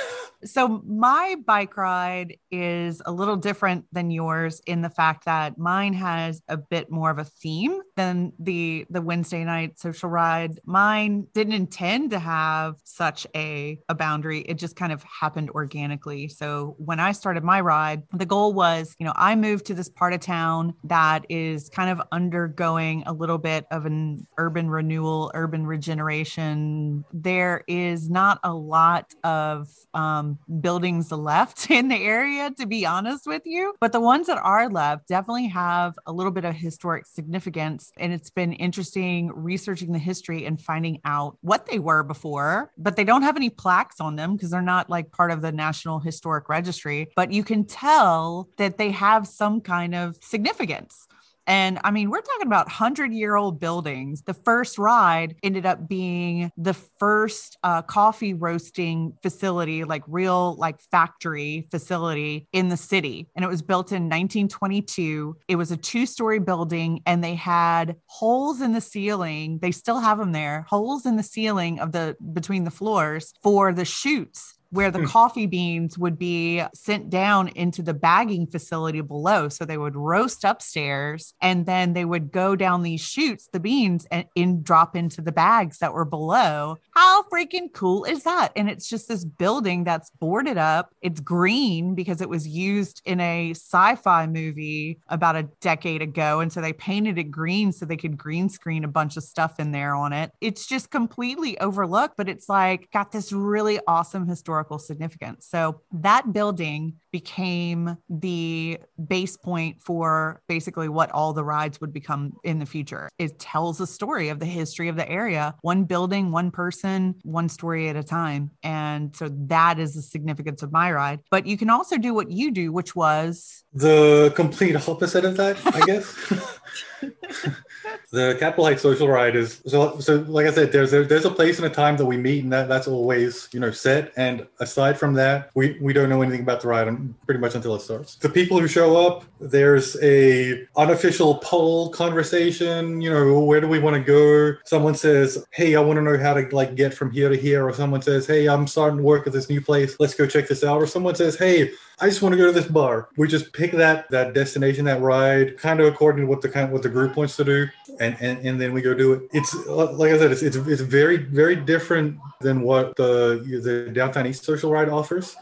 So 0.44 0.81
my 0.86 1.36
bike 1.45 1.75
ride 1.75 2.38
is 2.51 3.01
a 3.06 3.12
little 3.12 3.36
different 3.36 3.86
than 3.91 4.09
yours 4.09 4.62
in 4.65 4.81
the 4.81 4.89
fact 4.89 5.25
that 5.25 5.57
mine 5.57 5.94
has 5.94 6.41
a 6.47 6.57
bit 6.57 6.89
more 6.89 7.09
of 7.09 7.19
a 7.19 7.25
theme 7.25 7.81
than 7.95 8.31
the 8.39 8.86
the 8.89 9.01
Wednesday 9.01 9.44
night 9.44 9.80
social 9.80 10.09
ride. 10.09 10.59
Mine 10.65 11.27
didn't 11.33 11.53
intend 11.53 12.12
to 12.12 12.19
have 12.19 12.75
such 12.83 13.27
a 13.36 13.80
a 13.89 13.95
boundary. 13.95 14.39
It 14.41 14.56
just 14.56 14.75
kind 14.75 14.94
of 14.94 15.03
happened 15.03 15.50
organically. 15.51 16.30
So 16.30 16.75
when 16.77 17.00
I 17.00 17.12
started 17.12 17.44
my 17.44 17.59
ride, 17.59 18.03
the 18.13 18.25
goal 18.25 18.53
was, 18.53 18.95
you 19.00 19.06
know, 19.06 19.13
I 19.15 19.36
moved 19.36 19.65
to 19.68 19.74
this 19.74 19.89
part 19.89 20.13
of 20.13 20.21
town 20.21 20.74
that 20.86 21.25
is 21.30 21.69
kind 21.69 21.89
of 21.89 22.06
undergoing 22.12 23.03
a 23.06 23.13
little 23.13 23.38
bit 23.38 23.65
of 23.71 23.86
an 23.86 24.25
urban 24.38 24.69
renewal, 24.69 25.31
urban 25.33 25.68
regeneration. 25.68 27.03
There 27.12 27.63
is 27.68 28.09
not 28.09 28.39
a 28.44 28.53
lot 28.53 29.13
of 29.24 29.69
um, 29.93 30.28
buildings 30.62 31.12
left 31.12 31.69
in 31.71 31.88
the 31.88 31.95
area, 31.95 32.51
to 32.59 32.65
be 32.65 32.86
honest 32.86 33.25
with 33.25 33.43
you. 33.45 33.74
But 33.79 33.91
the 33.91 34.00
ones 34.00 34.27
that 34.27 34.38
are 34.38 34.69
left 34.69 35.07
definitely 35.07 35.48
have 35.48 35.98
a 36.05 36.12
little 36.12 36.31
bit 36.31 36.45
of 36.45 36.55
historic 36.55 37.05
significance. 37.05 37.91
And 37.98 38.13
it's 38.13 38.29
been 38.29 38.53
interesting 38.53 39.31
researching 39.33 39.91
the 39.91 40.00
history 40.00 40.45
and 40.45 40.59
finding 40.59 41.00
out 41.05 41.38
what 41.41 41.65
they 41.65 41.79
were 41.79 42.03
before, 42.03 42.71
but 42.77 42.95
they 42.95 43.03
don't 43.03 43.24
have 43.24 43.36
any 43.36 43.50
plaques 43.50 44.00
on 44.00 44.15
them 44.15 44.36
because 44.36 44.51
they're 44.51 44.62
not 44.62 44.89
like 44.89 45.12
part 45.12 45.31
of 45.31 45.41
the 45.41 45.51
National 45.51 46.00
Historic 46.00 46.50
Registry. 46.50 47.09
But 47.15 47.31
you 47.31 47.43
can 47.43 47.65
tell 47.65 48.50
that 48.57 48.77
they 48.77 48.91
have 48.91 49.27
some 49.27 49.62
kind 49.62 49.95
of 49.95 50.17
significance. 50.21 51.07
And 51.50 51.79
I 51.84 51.89
mean, 51.89 52.12
we're 52.12 52.22
talking 52.22 52.46
about 52.46 52.68
100 52.68 53.12
year 53.12 53.36
old 53.36 53.60
buildings. 53.60 54.22
The 54.22 54.36
first 54.36 54.77
ride 54.77 55.36
ended 55.41 55.65
up 55.65 55.89
being 55.89 56.51
the 56.56 56.75
first 56.75 57.58
uh, 57.63 57.82
coffee 57.82 58.36
roasting 58.36 59.13
facility, 59.24 59.84
like 59.84 60.03
real, 60.08 60.56
like 60.58 60.79
factory 60.79 61.68
facility 61.72 62.48
in 62.53 62.70
the 62.70 62.77
city. 62.77 63.29
And 63.36 63.44
it 63.44 63.48
was 63.48 63.63
built 63.63 63.91
in 63.91 64.03
1922. 64.03 65.38
It 65.48 65.56
was 65.56 65.72
a 65.72 65.77
two 65.77 66.06
story 66.06 66.38
building 66.38 67.01
and 67.08 67.24
they 67.24 67.34
had 67.34 67.96
holes 68.06 68.62
in 68.62 68.74
the 68.74 68.82
ceiling. 68.82 69.58
They 69.60 69.72
still 69.72 70.00
have 70.00 70.20
them 70.20 70.34
there, 70.34 70.68
holes 70.70 71.08
in 71.08 71.15
the 71.15 71.24
ceiling 71.24 71.79
of 71.79 71.94
the 71.94 72.15
between 72.32 72.63
the 72.63 72.70
floors 72.70 73.34
for 73.41 73.74
the 73.74 73.86
chutes 73.86 74.59
where 74.71 74.91
the 74.91 74.99
hmm. 74.99 75.05
coffee 75.05 75.47
beans 75.47 75.97
would 75.97 76.17
be 76.17 76.63
sent 76.73 77.09
down 77.09 77.47
into 77.49 77.81
the 77.81 77.93
bagging 77.93 78.45
facility 78.45 79.01
below. 79.01 79.49
So 79.49 79.65
they 79.65 79.77
would 79.77 79.95
roast 79.95 80.43
upstairs 80.43 81.33
and 81.41 81.65
then 81.65 81.93
they 81.93 82.05
would 82.05 82.31
go 82.31 82.55
down 82.55 82.83
these 82.83 83.01
chutes, 83.01 83.49
the 83.51 83.59
beans, 83.59 84.05
and 84.11 84.25
in 84.35 84.61
drop 84.61 84.95
into 84.95 85.21
the 85.21 85.31
bags 85.31 85.79
that 85.79 85.93
were 85.93 86.05
below. 86.05 86.77
How 86.91 87.23
freaking 87.23 87.73
cool 87.73 88.03
is 88.03 88.23
that? 88.23 88.51
And 88.55 88.69
it's 88.69 88.88
just 88.88 89.07
this 89.07 89.25
building 89.25 89.83
that's 89.83 90.11
boarded 90.11 90.57
up. 90.57 90.93
It's 91.01 91.19
green 91.19 91.95
because 91.95 92.21
it 92.21 92.29
was 92.29 92.47
used 92.47 93.01
in 93.05 93.19
a 93.19 93.51
sci 93.51 93.95
fi 93.95 94.27
movie 94.27 94.99
about 95.07 95.35
a 95.35 95.43
decade 95.61 96.01
ago. 96.01 96.41
And 96.41 96.53
so 96.53 96.61
they 96.61 96.73
painted 96.73 97.17
it 97.17 97.31
green 97.31 97.71
so 97.71 97.85
they 97.85 97.97
could 97.97 98.17
green 98.17 98.49
screen 98.49 98.83
a 98.83 98.88
bunch 98.88 99.17
of 99.17 99.23
stuff 99.23 99.59
in 99.59 99.71
there 99.71 99.95
on 99.95 100.13
it. 100.13 100.31
It's 100.41 100.67
just 100.67 100.91
completely 100.91 101.59
overlooked, 101.59 102.17
but 102.17 102.29
it's 102.29 102.49
like 102.49 102.89
got 102.91 103.11
this 103.11 103.31
really 103.31 103.79
awesome 103.88 104.27
historical 104.27 104.59
historical 104.60 104.80
significance. 104.80 105.48
So 105.48 105.82
that 105.92 106.34
building 106.34 106.94
became 107.12 107.98
the 108.10 108.80
base 109.08 109.38
point 109.38 109.82
for 109.82 110.42
basically 110.48 110.89
what 110.89 111.12
all 111.12 111.34
the 111.34 111.44
rides 111.44 111.80
would 111.82 111.94
become 111.94 112.34
in 112.44 112.60
the 112.60 112.66
future. 112.66 113.10
It 113.18 113.39
tells 113.39 113.80
a 113.80 113.88
story 113.88 114.30
of 114.30 114.39
the 114.39 114.46
history 114.46 114.89
of 114.89 114.96
the 114.96 115.10
area, 115.10 115.56
one 115.62 115.86
building, 115.86 116.32
one 116.32 116.51
person, 116.51 117.16
one 117.24 117.50
story 117.50 117.89
at 117.89 117.96
a 117.96 118.04
time. 118.04 118.51
And 118.63 119.16
so 119.16 119.30
that 119.48 119.80
is 119.80 119.94
the 119.94 120.01
significance 120.01 120.62
of 120.62 120.72
my 120.72 120.92
ride. 120.92 121.20
But 121.32 121.46
you 121.46 121.58
can 121.58 121.70
also 121.70 121.98
do 121.98 122.13
what 122.13 122.30
you 122.30 122.51
do, 122.51 122.72
which 122.72 122.96
was 122.96 123.63
the 123.74 124.34
complete 124.36 124.75
opposite 124.75 125.25
of 125.25 125.38
that, 125.38 125.58
I 125.66 125.86
guess. 125.86 126.06
the 128.11 128.35
Capitol 128.39 128.65
Heights 128.65 128.81
social 128.81 129.07
ride 129.07 129.35
is 129.35 129.61
so. 129.65 129.99
So, 129.99 130.17
like 130.27 130.47
I 130.47 130.51
said, 130.51 130.71
there's 130.71 130.93
a, 130.93 131.03
there's 131.03 131.25
a 131.25 131.31
place 131.31 131.57
and 131.57 131.65
a 131.65 131.69
time 131.69 131.97
that 131.97 132.05
we 132.05 132.17
meet, 132.17 132.43
and 132.43 132.51
that, 132.51 132.67
that's 132.67 132.88
always 132.88 133.49
you 133.51 133.59
know 133.59 133.71
set. 133.71 134.11
And 134.17 134.47
aside 134.59 134.97
from 134.97 135.13
that, 135.15 135.51
we 135.55 135.77
we 135.81 135.93
don't 135.93 136.09
know 136.09 136.21
anything 136.21 136.41
about 136.41 136.61
the 136.61 136.67
ride 136.67 136.89
pretty 137.25 137.39
much 137.39 137.55
until 137.55 137.75
it 137.75 137.81
starts. 137.81 138.15
The 138.15 138.29
people 138.29 138.59
who 138.59 138.67
show 138.67 138.97
up, 139.07 139.25
there's 139.39 139.95
a 140.01 140.65
unofficial 140.75 141.35
poll 141.35 141.89
conversation. 141.89 143.01
You 143.01 143.11
know, 143.11 143.39
where 143.39 143.61
do 143.61 143.67
we 143.67 143.79
want 143.79 143.95
to 143.95 144.01
go? 144.01 144.57
Someone 144.65 144.95
says, 144.95 145.45
"Hey, 145.51 145.75
I 145.75 145.81
want 145.81 145.97
to 145.97 146.01
know 146.01 146.17
how 146.17 146.33
to 146.33 146.47
like 146.51 146.75
get 146.75 146.93
from 146.93 147.11
here 147.11 147.29
to 147.29 147.38
here," 147.38 147.67
or 147.67 147.73
someone 147.73 148.01
says, 148.01 148.27
"Hey, 148.27 148.47
I'm 148.47 148.67
starting 148.67 148.97
to 148.97 149.03
work 149.03 149.27
at 149.27 149.33
this 149.33 149.49
new 149.49 149.61
place. 149.61 149.95
Let's 149.99 150.15
go 150.15 150.25
check 150.25 150.47
this 150.47 150.63
out," 150.63 150.81
or 150.81 150.88
someone 150.88 151.15
says, 151.15 151.38
"Hey." 151.38 151.71
I 152.01 152.07
just 152.07 152.21
want 152.21 152.31
to 152.31 152.38
go 152.38 152.45
to 152.45 152.53
this 152.53 152.67
bar. 152.67 153.09
We 153.17 153.27
just 153.27 153.51
pick 153.51 153.73
that 153.73 154.09
that 154.09 154.33
destination, 154.33 154.85
that 154.85 155.01
ride, 155.01 155.57
kind 155.57 155.81
of 155.81 155.88
according 155.88 156.25
to 156.25 156.29
what 156.29 156.41
the 156.41 156.47
kind 156.60 156.70
of 156.70 156.74
what 156.74 156.84
the 156.84 156.89
group 156.89 157.16
wants 157.16 157.36
to 157.38 157.44
do, 157.44 157.68
and 158.00 158.16
and, 158.20 158.46
and 158.46 158.60
then 158.60 158.74
we 158.74 158.82
go 158.82 158.94
do 158.94 159.13
it. 159.13 159.22
It's 159.32 159.56
like 159.68 160.12
I 160.12 160.18
said, 160.18 160.32
it's, 160.32 160.44
it's 160.44 160.58
it's 160.58 160.82
very 160.82 161.18
very 161.18 161.56
different 161.56 162.18
than 162.42 162.62
what 162.62 162.96
the 162.98 163.42
the 163.63 163.92
downtown 163.92 164.28
east 164.28 164.44
social 164.44 164.72
ride 164.72 164.89
offers 164.89 165.36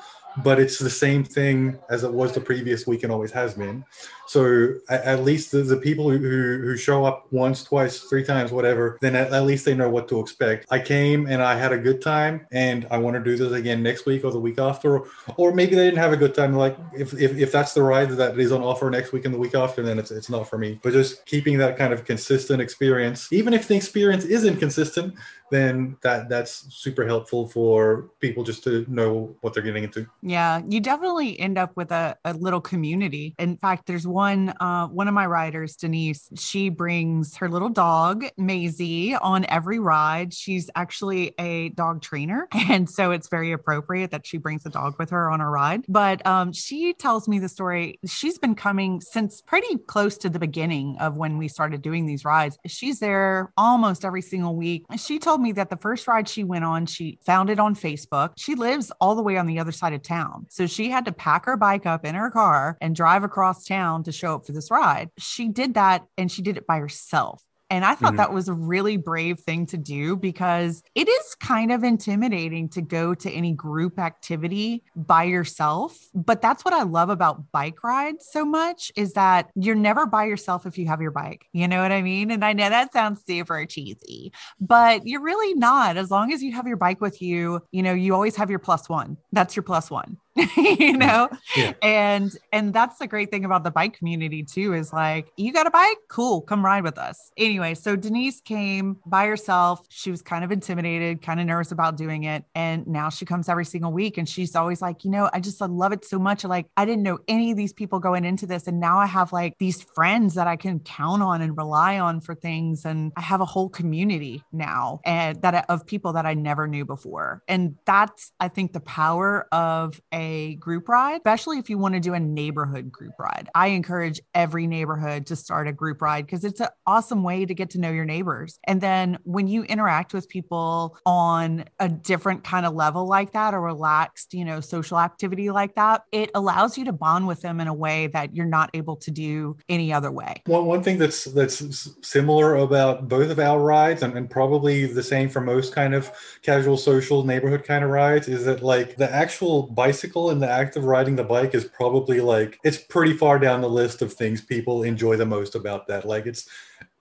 but 0.43 0.59
it's 0.59 0.79
the 0.79 0.89
same 0.89 1.23
thing 1.23 1.77
as 1.89 2.03
it 2.03 2.11
was 2.11 2.33
the 2.33 2.41
previous 2.41 2.85
week 2.85 3.03
and 3.03 3.11
always 3.11 3.31
has 3.31 3.53
been. 3.53 3.83
So 4.27 4.73
at, 4.89 5.23
least 5.23 5.51
the, 5.51 5.59
the 5.59 5.77
people 5.77 6.09
who, 6.09 6.17
who 6.17 6.75
show 6.75 7.05
up 7.05 7.31
once, 7.31 7.63
twice, 7.63 8.01
three 8.01 8.25
times, 8.25 8.51
whatever, 8.51 8.97
then 8.99 9.15
at, 9.15 9.31
at, 9.31 9.45
least 9.45 9.63
they 9.63 9.73
know 9.73 9.89
what 9.89 10.09
to 10.09 10.19
expect. 10.19 10.65
I 10.69 10.79
came 10.79 11.27
and 11.27 11.41
I 11.41 11.55
had 11.55 11.71
a 11.71 11.77
good 11.77 12.01
time, 12.01 12.45
and 12.51 12.85
I 12.91 12.97
want 12.97 13.15
to 13.15 13.23
do 13.23 13.37
this 13.37 13.53
again 13.53 13.81
next 13.81 14.05
week 14.05 14.25
or 14.25 14.31
the 14.31 14.39
week 14.39 14.59
after, 14.59 15.03
or 15.37 15.53
maybe 15.53 15.75
they 15.75 15.85
didn't 15.85 15.99
have 15.99 16.11
a 16.11 16.17
good 16.17 16.35
time. 16.35 16.53
Like 16.53 16.77
if, 16.93 17.13
if, 17.13 17.37
if 17.37 17.51
that's 17.53 17.73
the 17.73 17.81
ride 17.81 18.09
that 18.09 18.37
is 18.37 18.51
on 18.51 18.61
offer 18.61 18.89
next 18.89 19.13
week 19.13 19.23
and 19.23 19.33
the 19.33 19.39
week 19.39 19.55
after, 19.55 19.81
then 19.81 19.97
it's 19.97 20.11
it's 20.11 20.29
not 20.29 20.49
for 20.49 20.57
me. 20.57 20.79
But 20.83 20.91
just 20.91 21.25
keeping 21.25 21.57
that 21.59 21.77
kind 21.77 21.93
of 21.93 22.03
consistent 22.03 22.61
experience, 22.61 23.31
even 23.31 23.53
if 23.53 23.67
the 23.67 23.75
experience 23.75 24.25
isn't 24.25 24.57
consistent, 24.57 25.15
then 25.51 25.97
that 26.01 26.29
that's 26.29 26.67
super 26.73 27.05
helpful 27.05 27.47
for 27.47 28.09
people 28.19 28.43
just 28.43 28.63
to 28.63 28.85
know 28.87 29.35
what 29.41 29.53
they're 29.53 29.63
getting 29.63 29.83
into. 29.83 30.07
Yeah, 30.21 30.61
you 30.67 30.79
definitely 30.79 31.39
end 31.39 31.57
up 31.57 31.71
with 31.75 31.91
a, 31.91 32.17
a 32.25 32.33
little 32.33 32.61
community. 32.61 33.35
In 33.39 33.57
fact, 33.57 33.85
there's 33.87 34.07
one 34.07 34.49
uh, 34.59 34.87
one 34.87 35.07
of 35.07 35.13
my 35.13 35.25
riders, 35.25 35.75
Denise. 35.75 36.29
She 36.35 36.69
brings 36.69 37.35
her 37.37 37.49
little 37.49 37.69
dog 37.69 38.25
Maisie 38.37 39.15
on 39.15 39.45
every 39.49 39.79
ride. 39.79 40.33
She's 40.33 40.69
actually 40.75 41.33
a 41.39 41.69
dog 41.69 42.01
trainer, 42.01 42.47
and 42.69 42.89
so 42.89 43.11
it's 43.11 43.29
very 43.29 43.51
appropriate 43.51 44.11
that 44.11 44.25
she 44.25 44.37
brings 44.37 44.65
a 44.65 44.69
dog 44.69 44.95
with 44.99 45.09
her 45.11 45.29
on 45.29 45.41
a 45.41 45.49
ride. 45.49 45.85
But 45.87 46.25
um, 46.25 46.53
she 46.53 46.93
tells 46.93 47.27
me 47.27 47.39
the 47.39 47.49
story. 47.49 47.99
She's 48.05 48.37
been 48.37 48.55
coming 48.55 49.01
since 49.01 49.41
pretty 49.41 49.77
close 49.87 50.17
to 50.19 50.29
the 50.29 50.39
beginning 50.39 50.97
of 50.99 51.15
when 51.15 51.37
we 51.37 51.47
started 51.47 51.81
doing 51.81 52.05
these 52.05 52.25
rides. 52.25 52.57
She's 52.65 52.99
there 52.99 53.51
almost 53.57 54.05
every 54.05 54.21
single 54.21 54.55
week. 54.55 54.85
She 54.97 55.19
told 55.37 55.43
me 55.43 55.51
that 55.51 55.69
the 55.69 55.77
first 55.77 56.07
ride 56.07 56.27
she 56.27 56.43
went 56.43 56.65
on, 56.65 56.87
she 56.87 57.19
found 57.23 57.51
it 57.51 57.59
on 57.59 57.75
Facebook. 57.75 58.31
She 58.37 58.55
lives 58.55 58.91
all 58.99 59.13
the 59.13 59.21
way 59.21 59.37
on 59.37 59.45
the 59.45 59.59
other 59.59 59.71
side 59.71 59.93
of 59.93 60.01
town, 60.01 60.47
so 60.49 60.65
she 60.65 60.89
had 60.89 61.05
to 61.05 61.11
pack 61.11 61.45
her 61.45 61.55
bike 61.55 61.85
up 61.85 62.03
in 62.03 62.15
her 62.15 62.31
car 62.31 62.75
and 62.81 62.95
drive 62.95 63.23
across 63.23 63.63
town 63.63 64.01
to 64.03 64.11
show 64.11 64.33
up 64.33 64.47
for 64.47 64.51
this 64.51 64.71
ride. 64.71 65.11
She 65.19 65.47
did 65.47 65.75
that 65.75 66.05
and 66.17 66.31
she 66.31 66.41
did 66.41 66.57
it 66.57 66.65
by 66.65 66.79
herself. 66.79 67.43
And 67.69 67.83
I 67.83 67.95
thought 67.95 68.09
mm-hmm. 68.09 68.17
that 68.17 68.33
was 68.33 68.47
a 68.47 68.53
really 68.53 68.97
brave 68.97 69.39
thing 69.39 69.65
to 69.67 69.77
do 69.77 70.15
because 70.15 70.83
it 70.95 71.07
is 71.07 71.35
kind 71.35 71.71
of 71.71 71.83
intimidating 71.83 72.69
to 72.69 72.81
go 72.81 73.13
to 73.15 73.29
any 73.29 73.53
group 73.53 73.99
activity 73.99 74.83
by 74.95 75.23
yourself. 75.23 75.97
But 76.13 76.41
that's 76.41 76.63
what 76.63 76.73
I 76.73 76.83
love 76.83 77.09
about 77.09 77.51
bike 77.51 77.83
rides 77.83 78.27
so 78.31 78.45
much 78.45 78.91
is 78.95 79.13
that 79.13 79.49
you're 79.55 79.75
never 79.75 80.05
by 80.05 80.25
yourself 80.25 80.65
if 80.65 80.77
you 80.77 80.87
have 80.87 81.01
your 81.01 81.11
bike. 81.11 81.45
You 81.51 81.67
know 81.67 81.81
what 81.81 81.91
I 81.91 82.01
mean? 82.01 82.31
And 82.31 82.43
I 82.45 82.53
know 82.53 82.69
that 82.69 82.93
sounds 82.93 83.23
super 83.25 83.65
cheesy, 83.65 84.31
but 84.59 85.05
you're 85.05 85.21
really 85.21 85.53
not. 85.53 85.97
As 85.97 86.09
long 86.09 86.31
as 86.31 86.41
you 86.41 86.53
have 86.53 86.67
your 86.67 86.77
bike 86.77 87.01
with 87.01 87.21
you, 87.21 87.61
you 87.71 87.83
know, 87.83 87.93
you 87.93 88.13
always 88.13 88.35
have 88.37 88.49
your 88.49 88.59
plus 88.59 88.87
one. 88.87 89.17
That's 89.31 89.55
your 89.55 89.63
plus 89.63 89.91
one. 89.91 90.17
you 90.57 90.97
know? 90.97 91.29
Yeah. 91.55 91.73
and 91.81 92.35
and 92.51 92.73
that's 92.73 92.99
the 92.99 93.07
great 93.07 93.31
thing 93.31 93.45
about 93.45 93.63
the 93.63 93.71
bike 93.71 93.97
community 93.97 94.43
too 94.43 94.73
is 94.73 94.93
like 94.93 95.31
you 95.37 95.51
got 95.51 95.67
a 95.67 95.71
bike? 95.71 95.97
Cool 96.07 96.41
come 96.41 96.63
ride 96.63 96.83
with 96.83 96.97
us. 96.97 97.31
Anyway 97.37 97.73
so 97.73 97.95
denise 97.95 98.41
came 98.41 98.97
by 99.05 99.25
herself. 99.25 99.85
She 99.89 100.11
was 100.11 100.21
kind 100.21 100.43
of 100.43 100.51
intimidated 100.51 101.21
kind 101.21 101.39
of 101.39 101.45
nervous 101.45 101.71
about 101.71 101.97
doing 101.97 102.23
it. 102.23 102.43
And 102.53 102.85
now 102.87 103.09
she 103.09 103.25
comes 103.25 103.49
every 103.49 103.65
single 103.65 103.91
week 103.91 104.17
and 104.17 104.27
she's 104.29 104.55
always 104.55 104.81
like 104.81 105.03
you 105.03 105.11
know 105.11 105.29
i 105.33 105.39
just 105.39 105.61
I 105.61 105.65
love 105.65 105.91
it 105.91 106.05
so 106.05 106.19
much. 106.19 106.43
Like 106.43 106.67
i 106.77 106.85
didn't 106.85 107.03
know 107.03 107.19
any 107.27 107.51
of 107.51 107.57
these 107.57 107.73
people 107.73 107.99
going 107.99 108.25
into 108.25 108.45
this 108.45 108.67
and 108.67 108.79
now 108.79 108.99
i 108.99 109.05
have 109.05 109.33
like 109.33 109.57
these 109.57 109.81
friends 109.81 110.35
that 110.35 110.47
i 110.47 110.55
can 110.55 110.79
count 110.79 111.23
on 111.23 111.41
and 111.41 111.57
rely 111.57 111.99
on 111.99 112.21
for 112.21 112.35
things. 112.35 112.85
And 112.85 113.11
i 113.15 113.21
have 113.21 113.41
a 113.41 113.45
whole 113.45 113.69
community 113.69 114.43
now 114.51 114.99
and 115.05 115.41
that 115.41 115.65
of 115.69 115.85
people 115.85 116.13
that 116.13 116.25
i 116.25 116.33
never 116.33 116.67
knew 116.67 116.85
before. 116.85 117.41
And 117.47 117.75
that's 117.85 118.31
i 118.39 118.47
think 118.47 118.73
the 118.73 118.79
power 118.81 119.47
of 119.51 119.99
a 120.13 120.26
a 120.27 120.55
group 120.55 120.89
ride, 120.89 121.17
especially 121.17 121.57
if 121.57 121.69
you 121.69 121.77
want 121.77 121.93
to 121.93 121.99
do 121.99 122.13
a 122.13 122.19
neighborhood 122.19 122.91
group 122.91 123.13
ride. 123.17 123.49
I 123.55 123.67
encourage 123.67 124.19
every 124.35 124.67
neighborhood 124.67 125.25
to 125.27 125.35
start 125.35 125.67
a 125.67 125.73
group 125.73 126.01
ride 126.01 126.25
because 126.25 126.43
it's 126.43 126.59
an 126.59 126.67
awesome 126.85 127.23
way 127.23 127.45
to 127.45 127.53
get 127.53 127.69
to 127.71 127.79
know 127.79 127.91
your 127.91 128.05
neighbors. 128.05 128.59
And 128.65 128.81
then 128.81 129.17
when 129.23 129.47
you 129.47 129.63
interact 129.63 130.13
with 130.13 130.27
people 130.27 130.97
on 131.05 131.65
a 131.79 131.87
different 131.87 132.43
kind 132.43 132.65
of 132.65 132.73
level 132.73 133.07
like 133.07 133.31
that, 133.33 133.53
a 133.53 133.59
relaxed, 133.59 134.33
you 134.33 134.43
know, 134.43 134.59
social 134.59 134.99
activity 134.99 135.49
like 135.49 135.75
that, 135.75 136.03
it 136.11 136.29
allows 136.35 136.77
you 136.77 136.85
to 136.85 136.93
bond 136.93 137.27
with 137.27 137.41
them 137.41 137.59
in 137.59 137.67
a 137.67 137.73
way 137.73 138.07
that 138.07 138.35
you're 138.35 138.45
not 138.45 138.69
able 138.73 138.97
to 138.97 139.11
do 139.11 139.55
any 139.69 139.93
other 139.93 140.11
way. 140.11 140.41
One, 140.45 140.65
one 140.65 140.83
thing 140.83 140.97
that's 140.97 141.25
that's 141.25 141.89
similar 142.01 142.55
about 142.55 143.07
both 143.07 143.29
of 143.29 143.39
our 143.39 143.59
rides 143.59 144.03
and, 144.03 144.17
and 144.17 144.29
probably 144.29 144.85
the 144.85 145.03
same 145.03 145.29
for 145.29 145.41
most 145.41 145.73
kind 145.73 145.93
of 145.93 146.11
casual 146.41 146.77
social 146.77 147.23
neighborhood 147.23 147.63
kind 147.63 147.83
of 147.83 147.89
rides 147.89 148.27
is 148.27 148.45
that 148.45 148.61
like 148.61 148.97
the 148.97 149.09
actual 149.09 149.63
bicycle 149.63 150.16
bicycle 150.17 150.29
and 150.31 150.41
the 150.41 150.49
act 150.49 150.75
of 150.75 150.85
riding 150.85 151.15
the 151.15 151.23
bike 151.23 151.53
is 151.53 151.65
probably 151.65 152.21
like 152.21 152.59
it's 152.63 152.77
pretty 152.77 153.13
far 153.13 153.39
down 153.39 153.61
the 153.61 153.69
list 153.69 154.01
of 154.01 154.13
things 154.13 154.41
people 154.41 154.83
enjoy 154.83 155.15
the 155.15 155.25
most 155.25 155.55
about 155.55 155.87
that. 155.87 156.05
Like 156.05 156.25
it's 156.25 156.47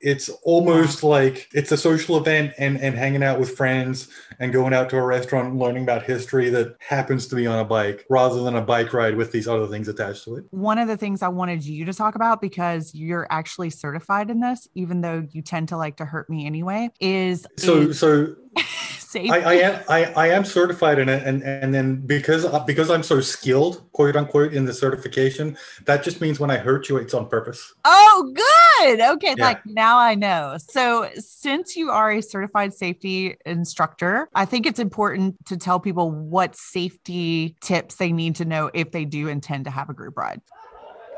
it's 0.01 0.29
almost 0.45 1.03
like 1.03 1.49
it's 1.55 1.73
a 1.73 1.77
social 1.77 2.19
event 2.19 2.53
and 2.59 2.79
and 2.81 2.95
hanging 2.95 3.23
out 3.23 3.41
with 3.41 3.57
friends 3.57 4.09
and 4.39 4.53
going 4.53 4.75
out 4.75 4.91
to 4.91 4.97
a 4.97 5.03
restaurant 5.03 5.49
and 5.49 5.59
learning 5.59 5.85
about 5.85 6.03
history 6.03 6.51
that 6.51 6.77
happens 6.81 7.27
to 7.29 7.35
be 7.35 7.47
on 7.47 7.59
a 7.59 7.65
bike 7.65 8.05
rather 8.11 8.43
than 8.43 8.57
a 8.57 8.61
bike 8.61 8.93
ride 8.93 9.17
with 9.17 9.33
these 9.33 9.49
other 9.49 9.67
things 9.67 9.89
attached 9.89 10.25
to 10.25 10.37
it. 10.37 10.45
One 10.51 10.79
of 10.79 10.89
the 10.89 10.97
things 10.97 11.23
I 11.23 11.29
wanted 11.29 11.65
you 11.65 11.85
to 11.87 11.95
talk 11.95 12.15
about 12.15 12.41
because 12.41 12.95
you're 12.95 13.27
actually 13.31 13.71
certified 13.71 14.31
in 14.31 14.41
this 14.41 14.69
even 14.75 15.01
though 15.01 15.27
you 15.31 15.43
tend 15.43 15.69
to 15.69 15.77
like 15.77 15.97
to 15.97 16.05
hurt 16.05 16.29
me 16.29 16.47
anyway 16.47 16.91
is 17.01 17.47
So 17.57 17.93
so 17.93 18.35
I, 19.15 19.41
I, 19.41 19.55
am 19.55 19.85
I, 19.89 20.05
I 20.05 20.29
am 20.29 20.45
certified 20.45 20.99
in 20.99 21.09
it, 21.09 21.27
and 21.27 21.43
and 21.43 21.73
then 21.75 21.97
because 21.97 22.47
because 22.67 22.91
I'm 22.91 23.03
so 23.03 23.21
skilled, 23.21 23.91
quote 23.93 24.17
unquote, 24.17 24.53
in 24.53 24.65
the 24.65 24.73
certification, 24.73 25.57
that 25.85 26.03
just 26.03 26.21
means 26.21 26.41
when 26.41 26.51
I 26.51 26.57
hurt 26.57 26.89
you, 26.89 26.97
it's 26.97 27.15
on 27.15 27.29
purpose. 27.29 27.75
Oh, 27.85 28.33
good. 28.35 29.01
Okay, 29.01 29.35
yeah. 29.37 29.45
like 29.45 29.65
now 29.67 29.99
I 29.99 30.15
know. 30.15 30.57
So 30.69 31.09
since 31.15 31.77
you 31.77 31.91
are 31.91 32.13
a 32.13 32.23
certified 32.23 32.75
safety 32.75 33.37
instructor, 33.47 34.29
I 34.35 34.45
think 34.45 34.67
it's 34.67 34.81
important 34.81 35.45
to 35.47 35.57
tell 35.57 35.81
people 35.81 36.11
what 36.11 36.57
safety 36.57 37.57
tips 37.61 37.97
they 37.97 38.13
need 38.13 38.35
to 38.37 38.45
know 38.45 38.71
if 38.75 38.91
they 38.93 39.05
do 39.05 39.29
intend 39.29 39.65
to 39.65 39.71
have 39.71 39.89
a 39.89 39.95
group 39.95 40.17
ride 40.17 40.41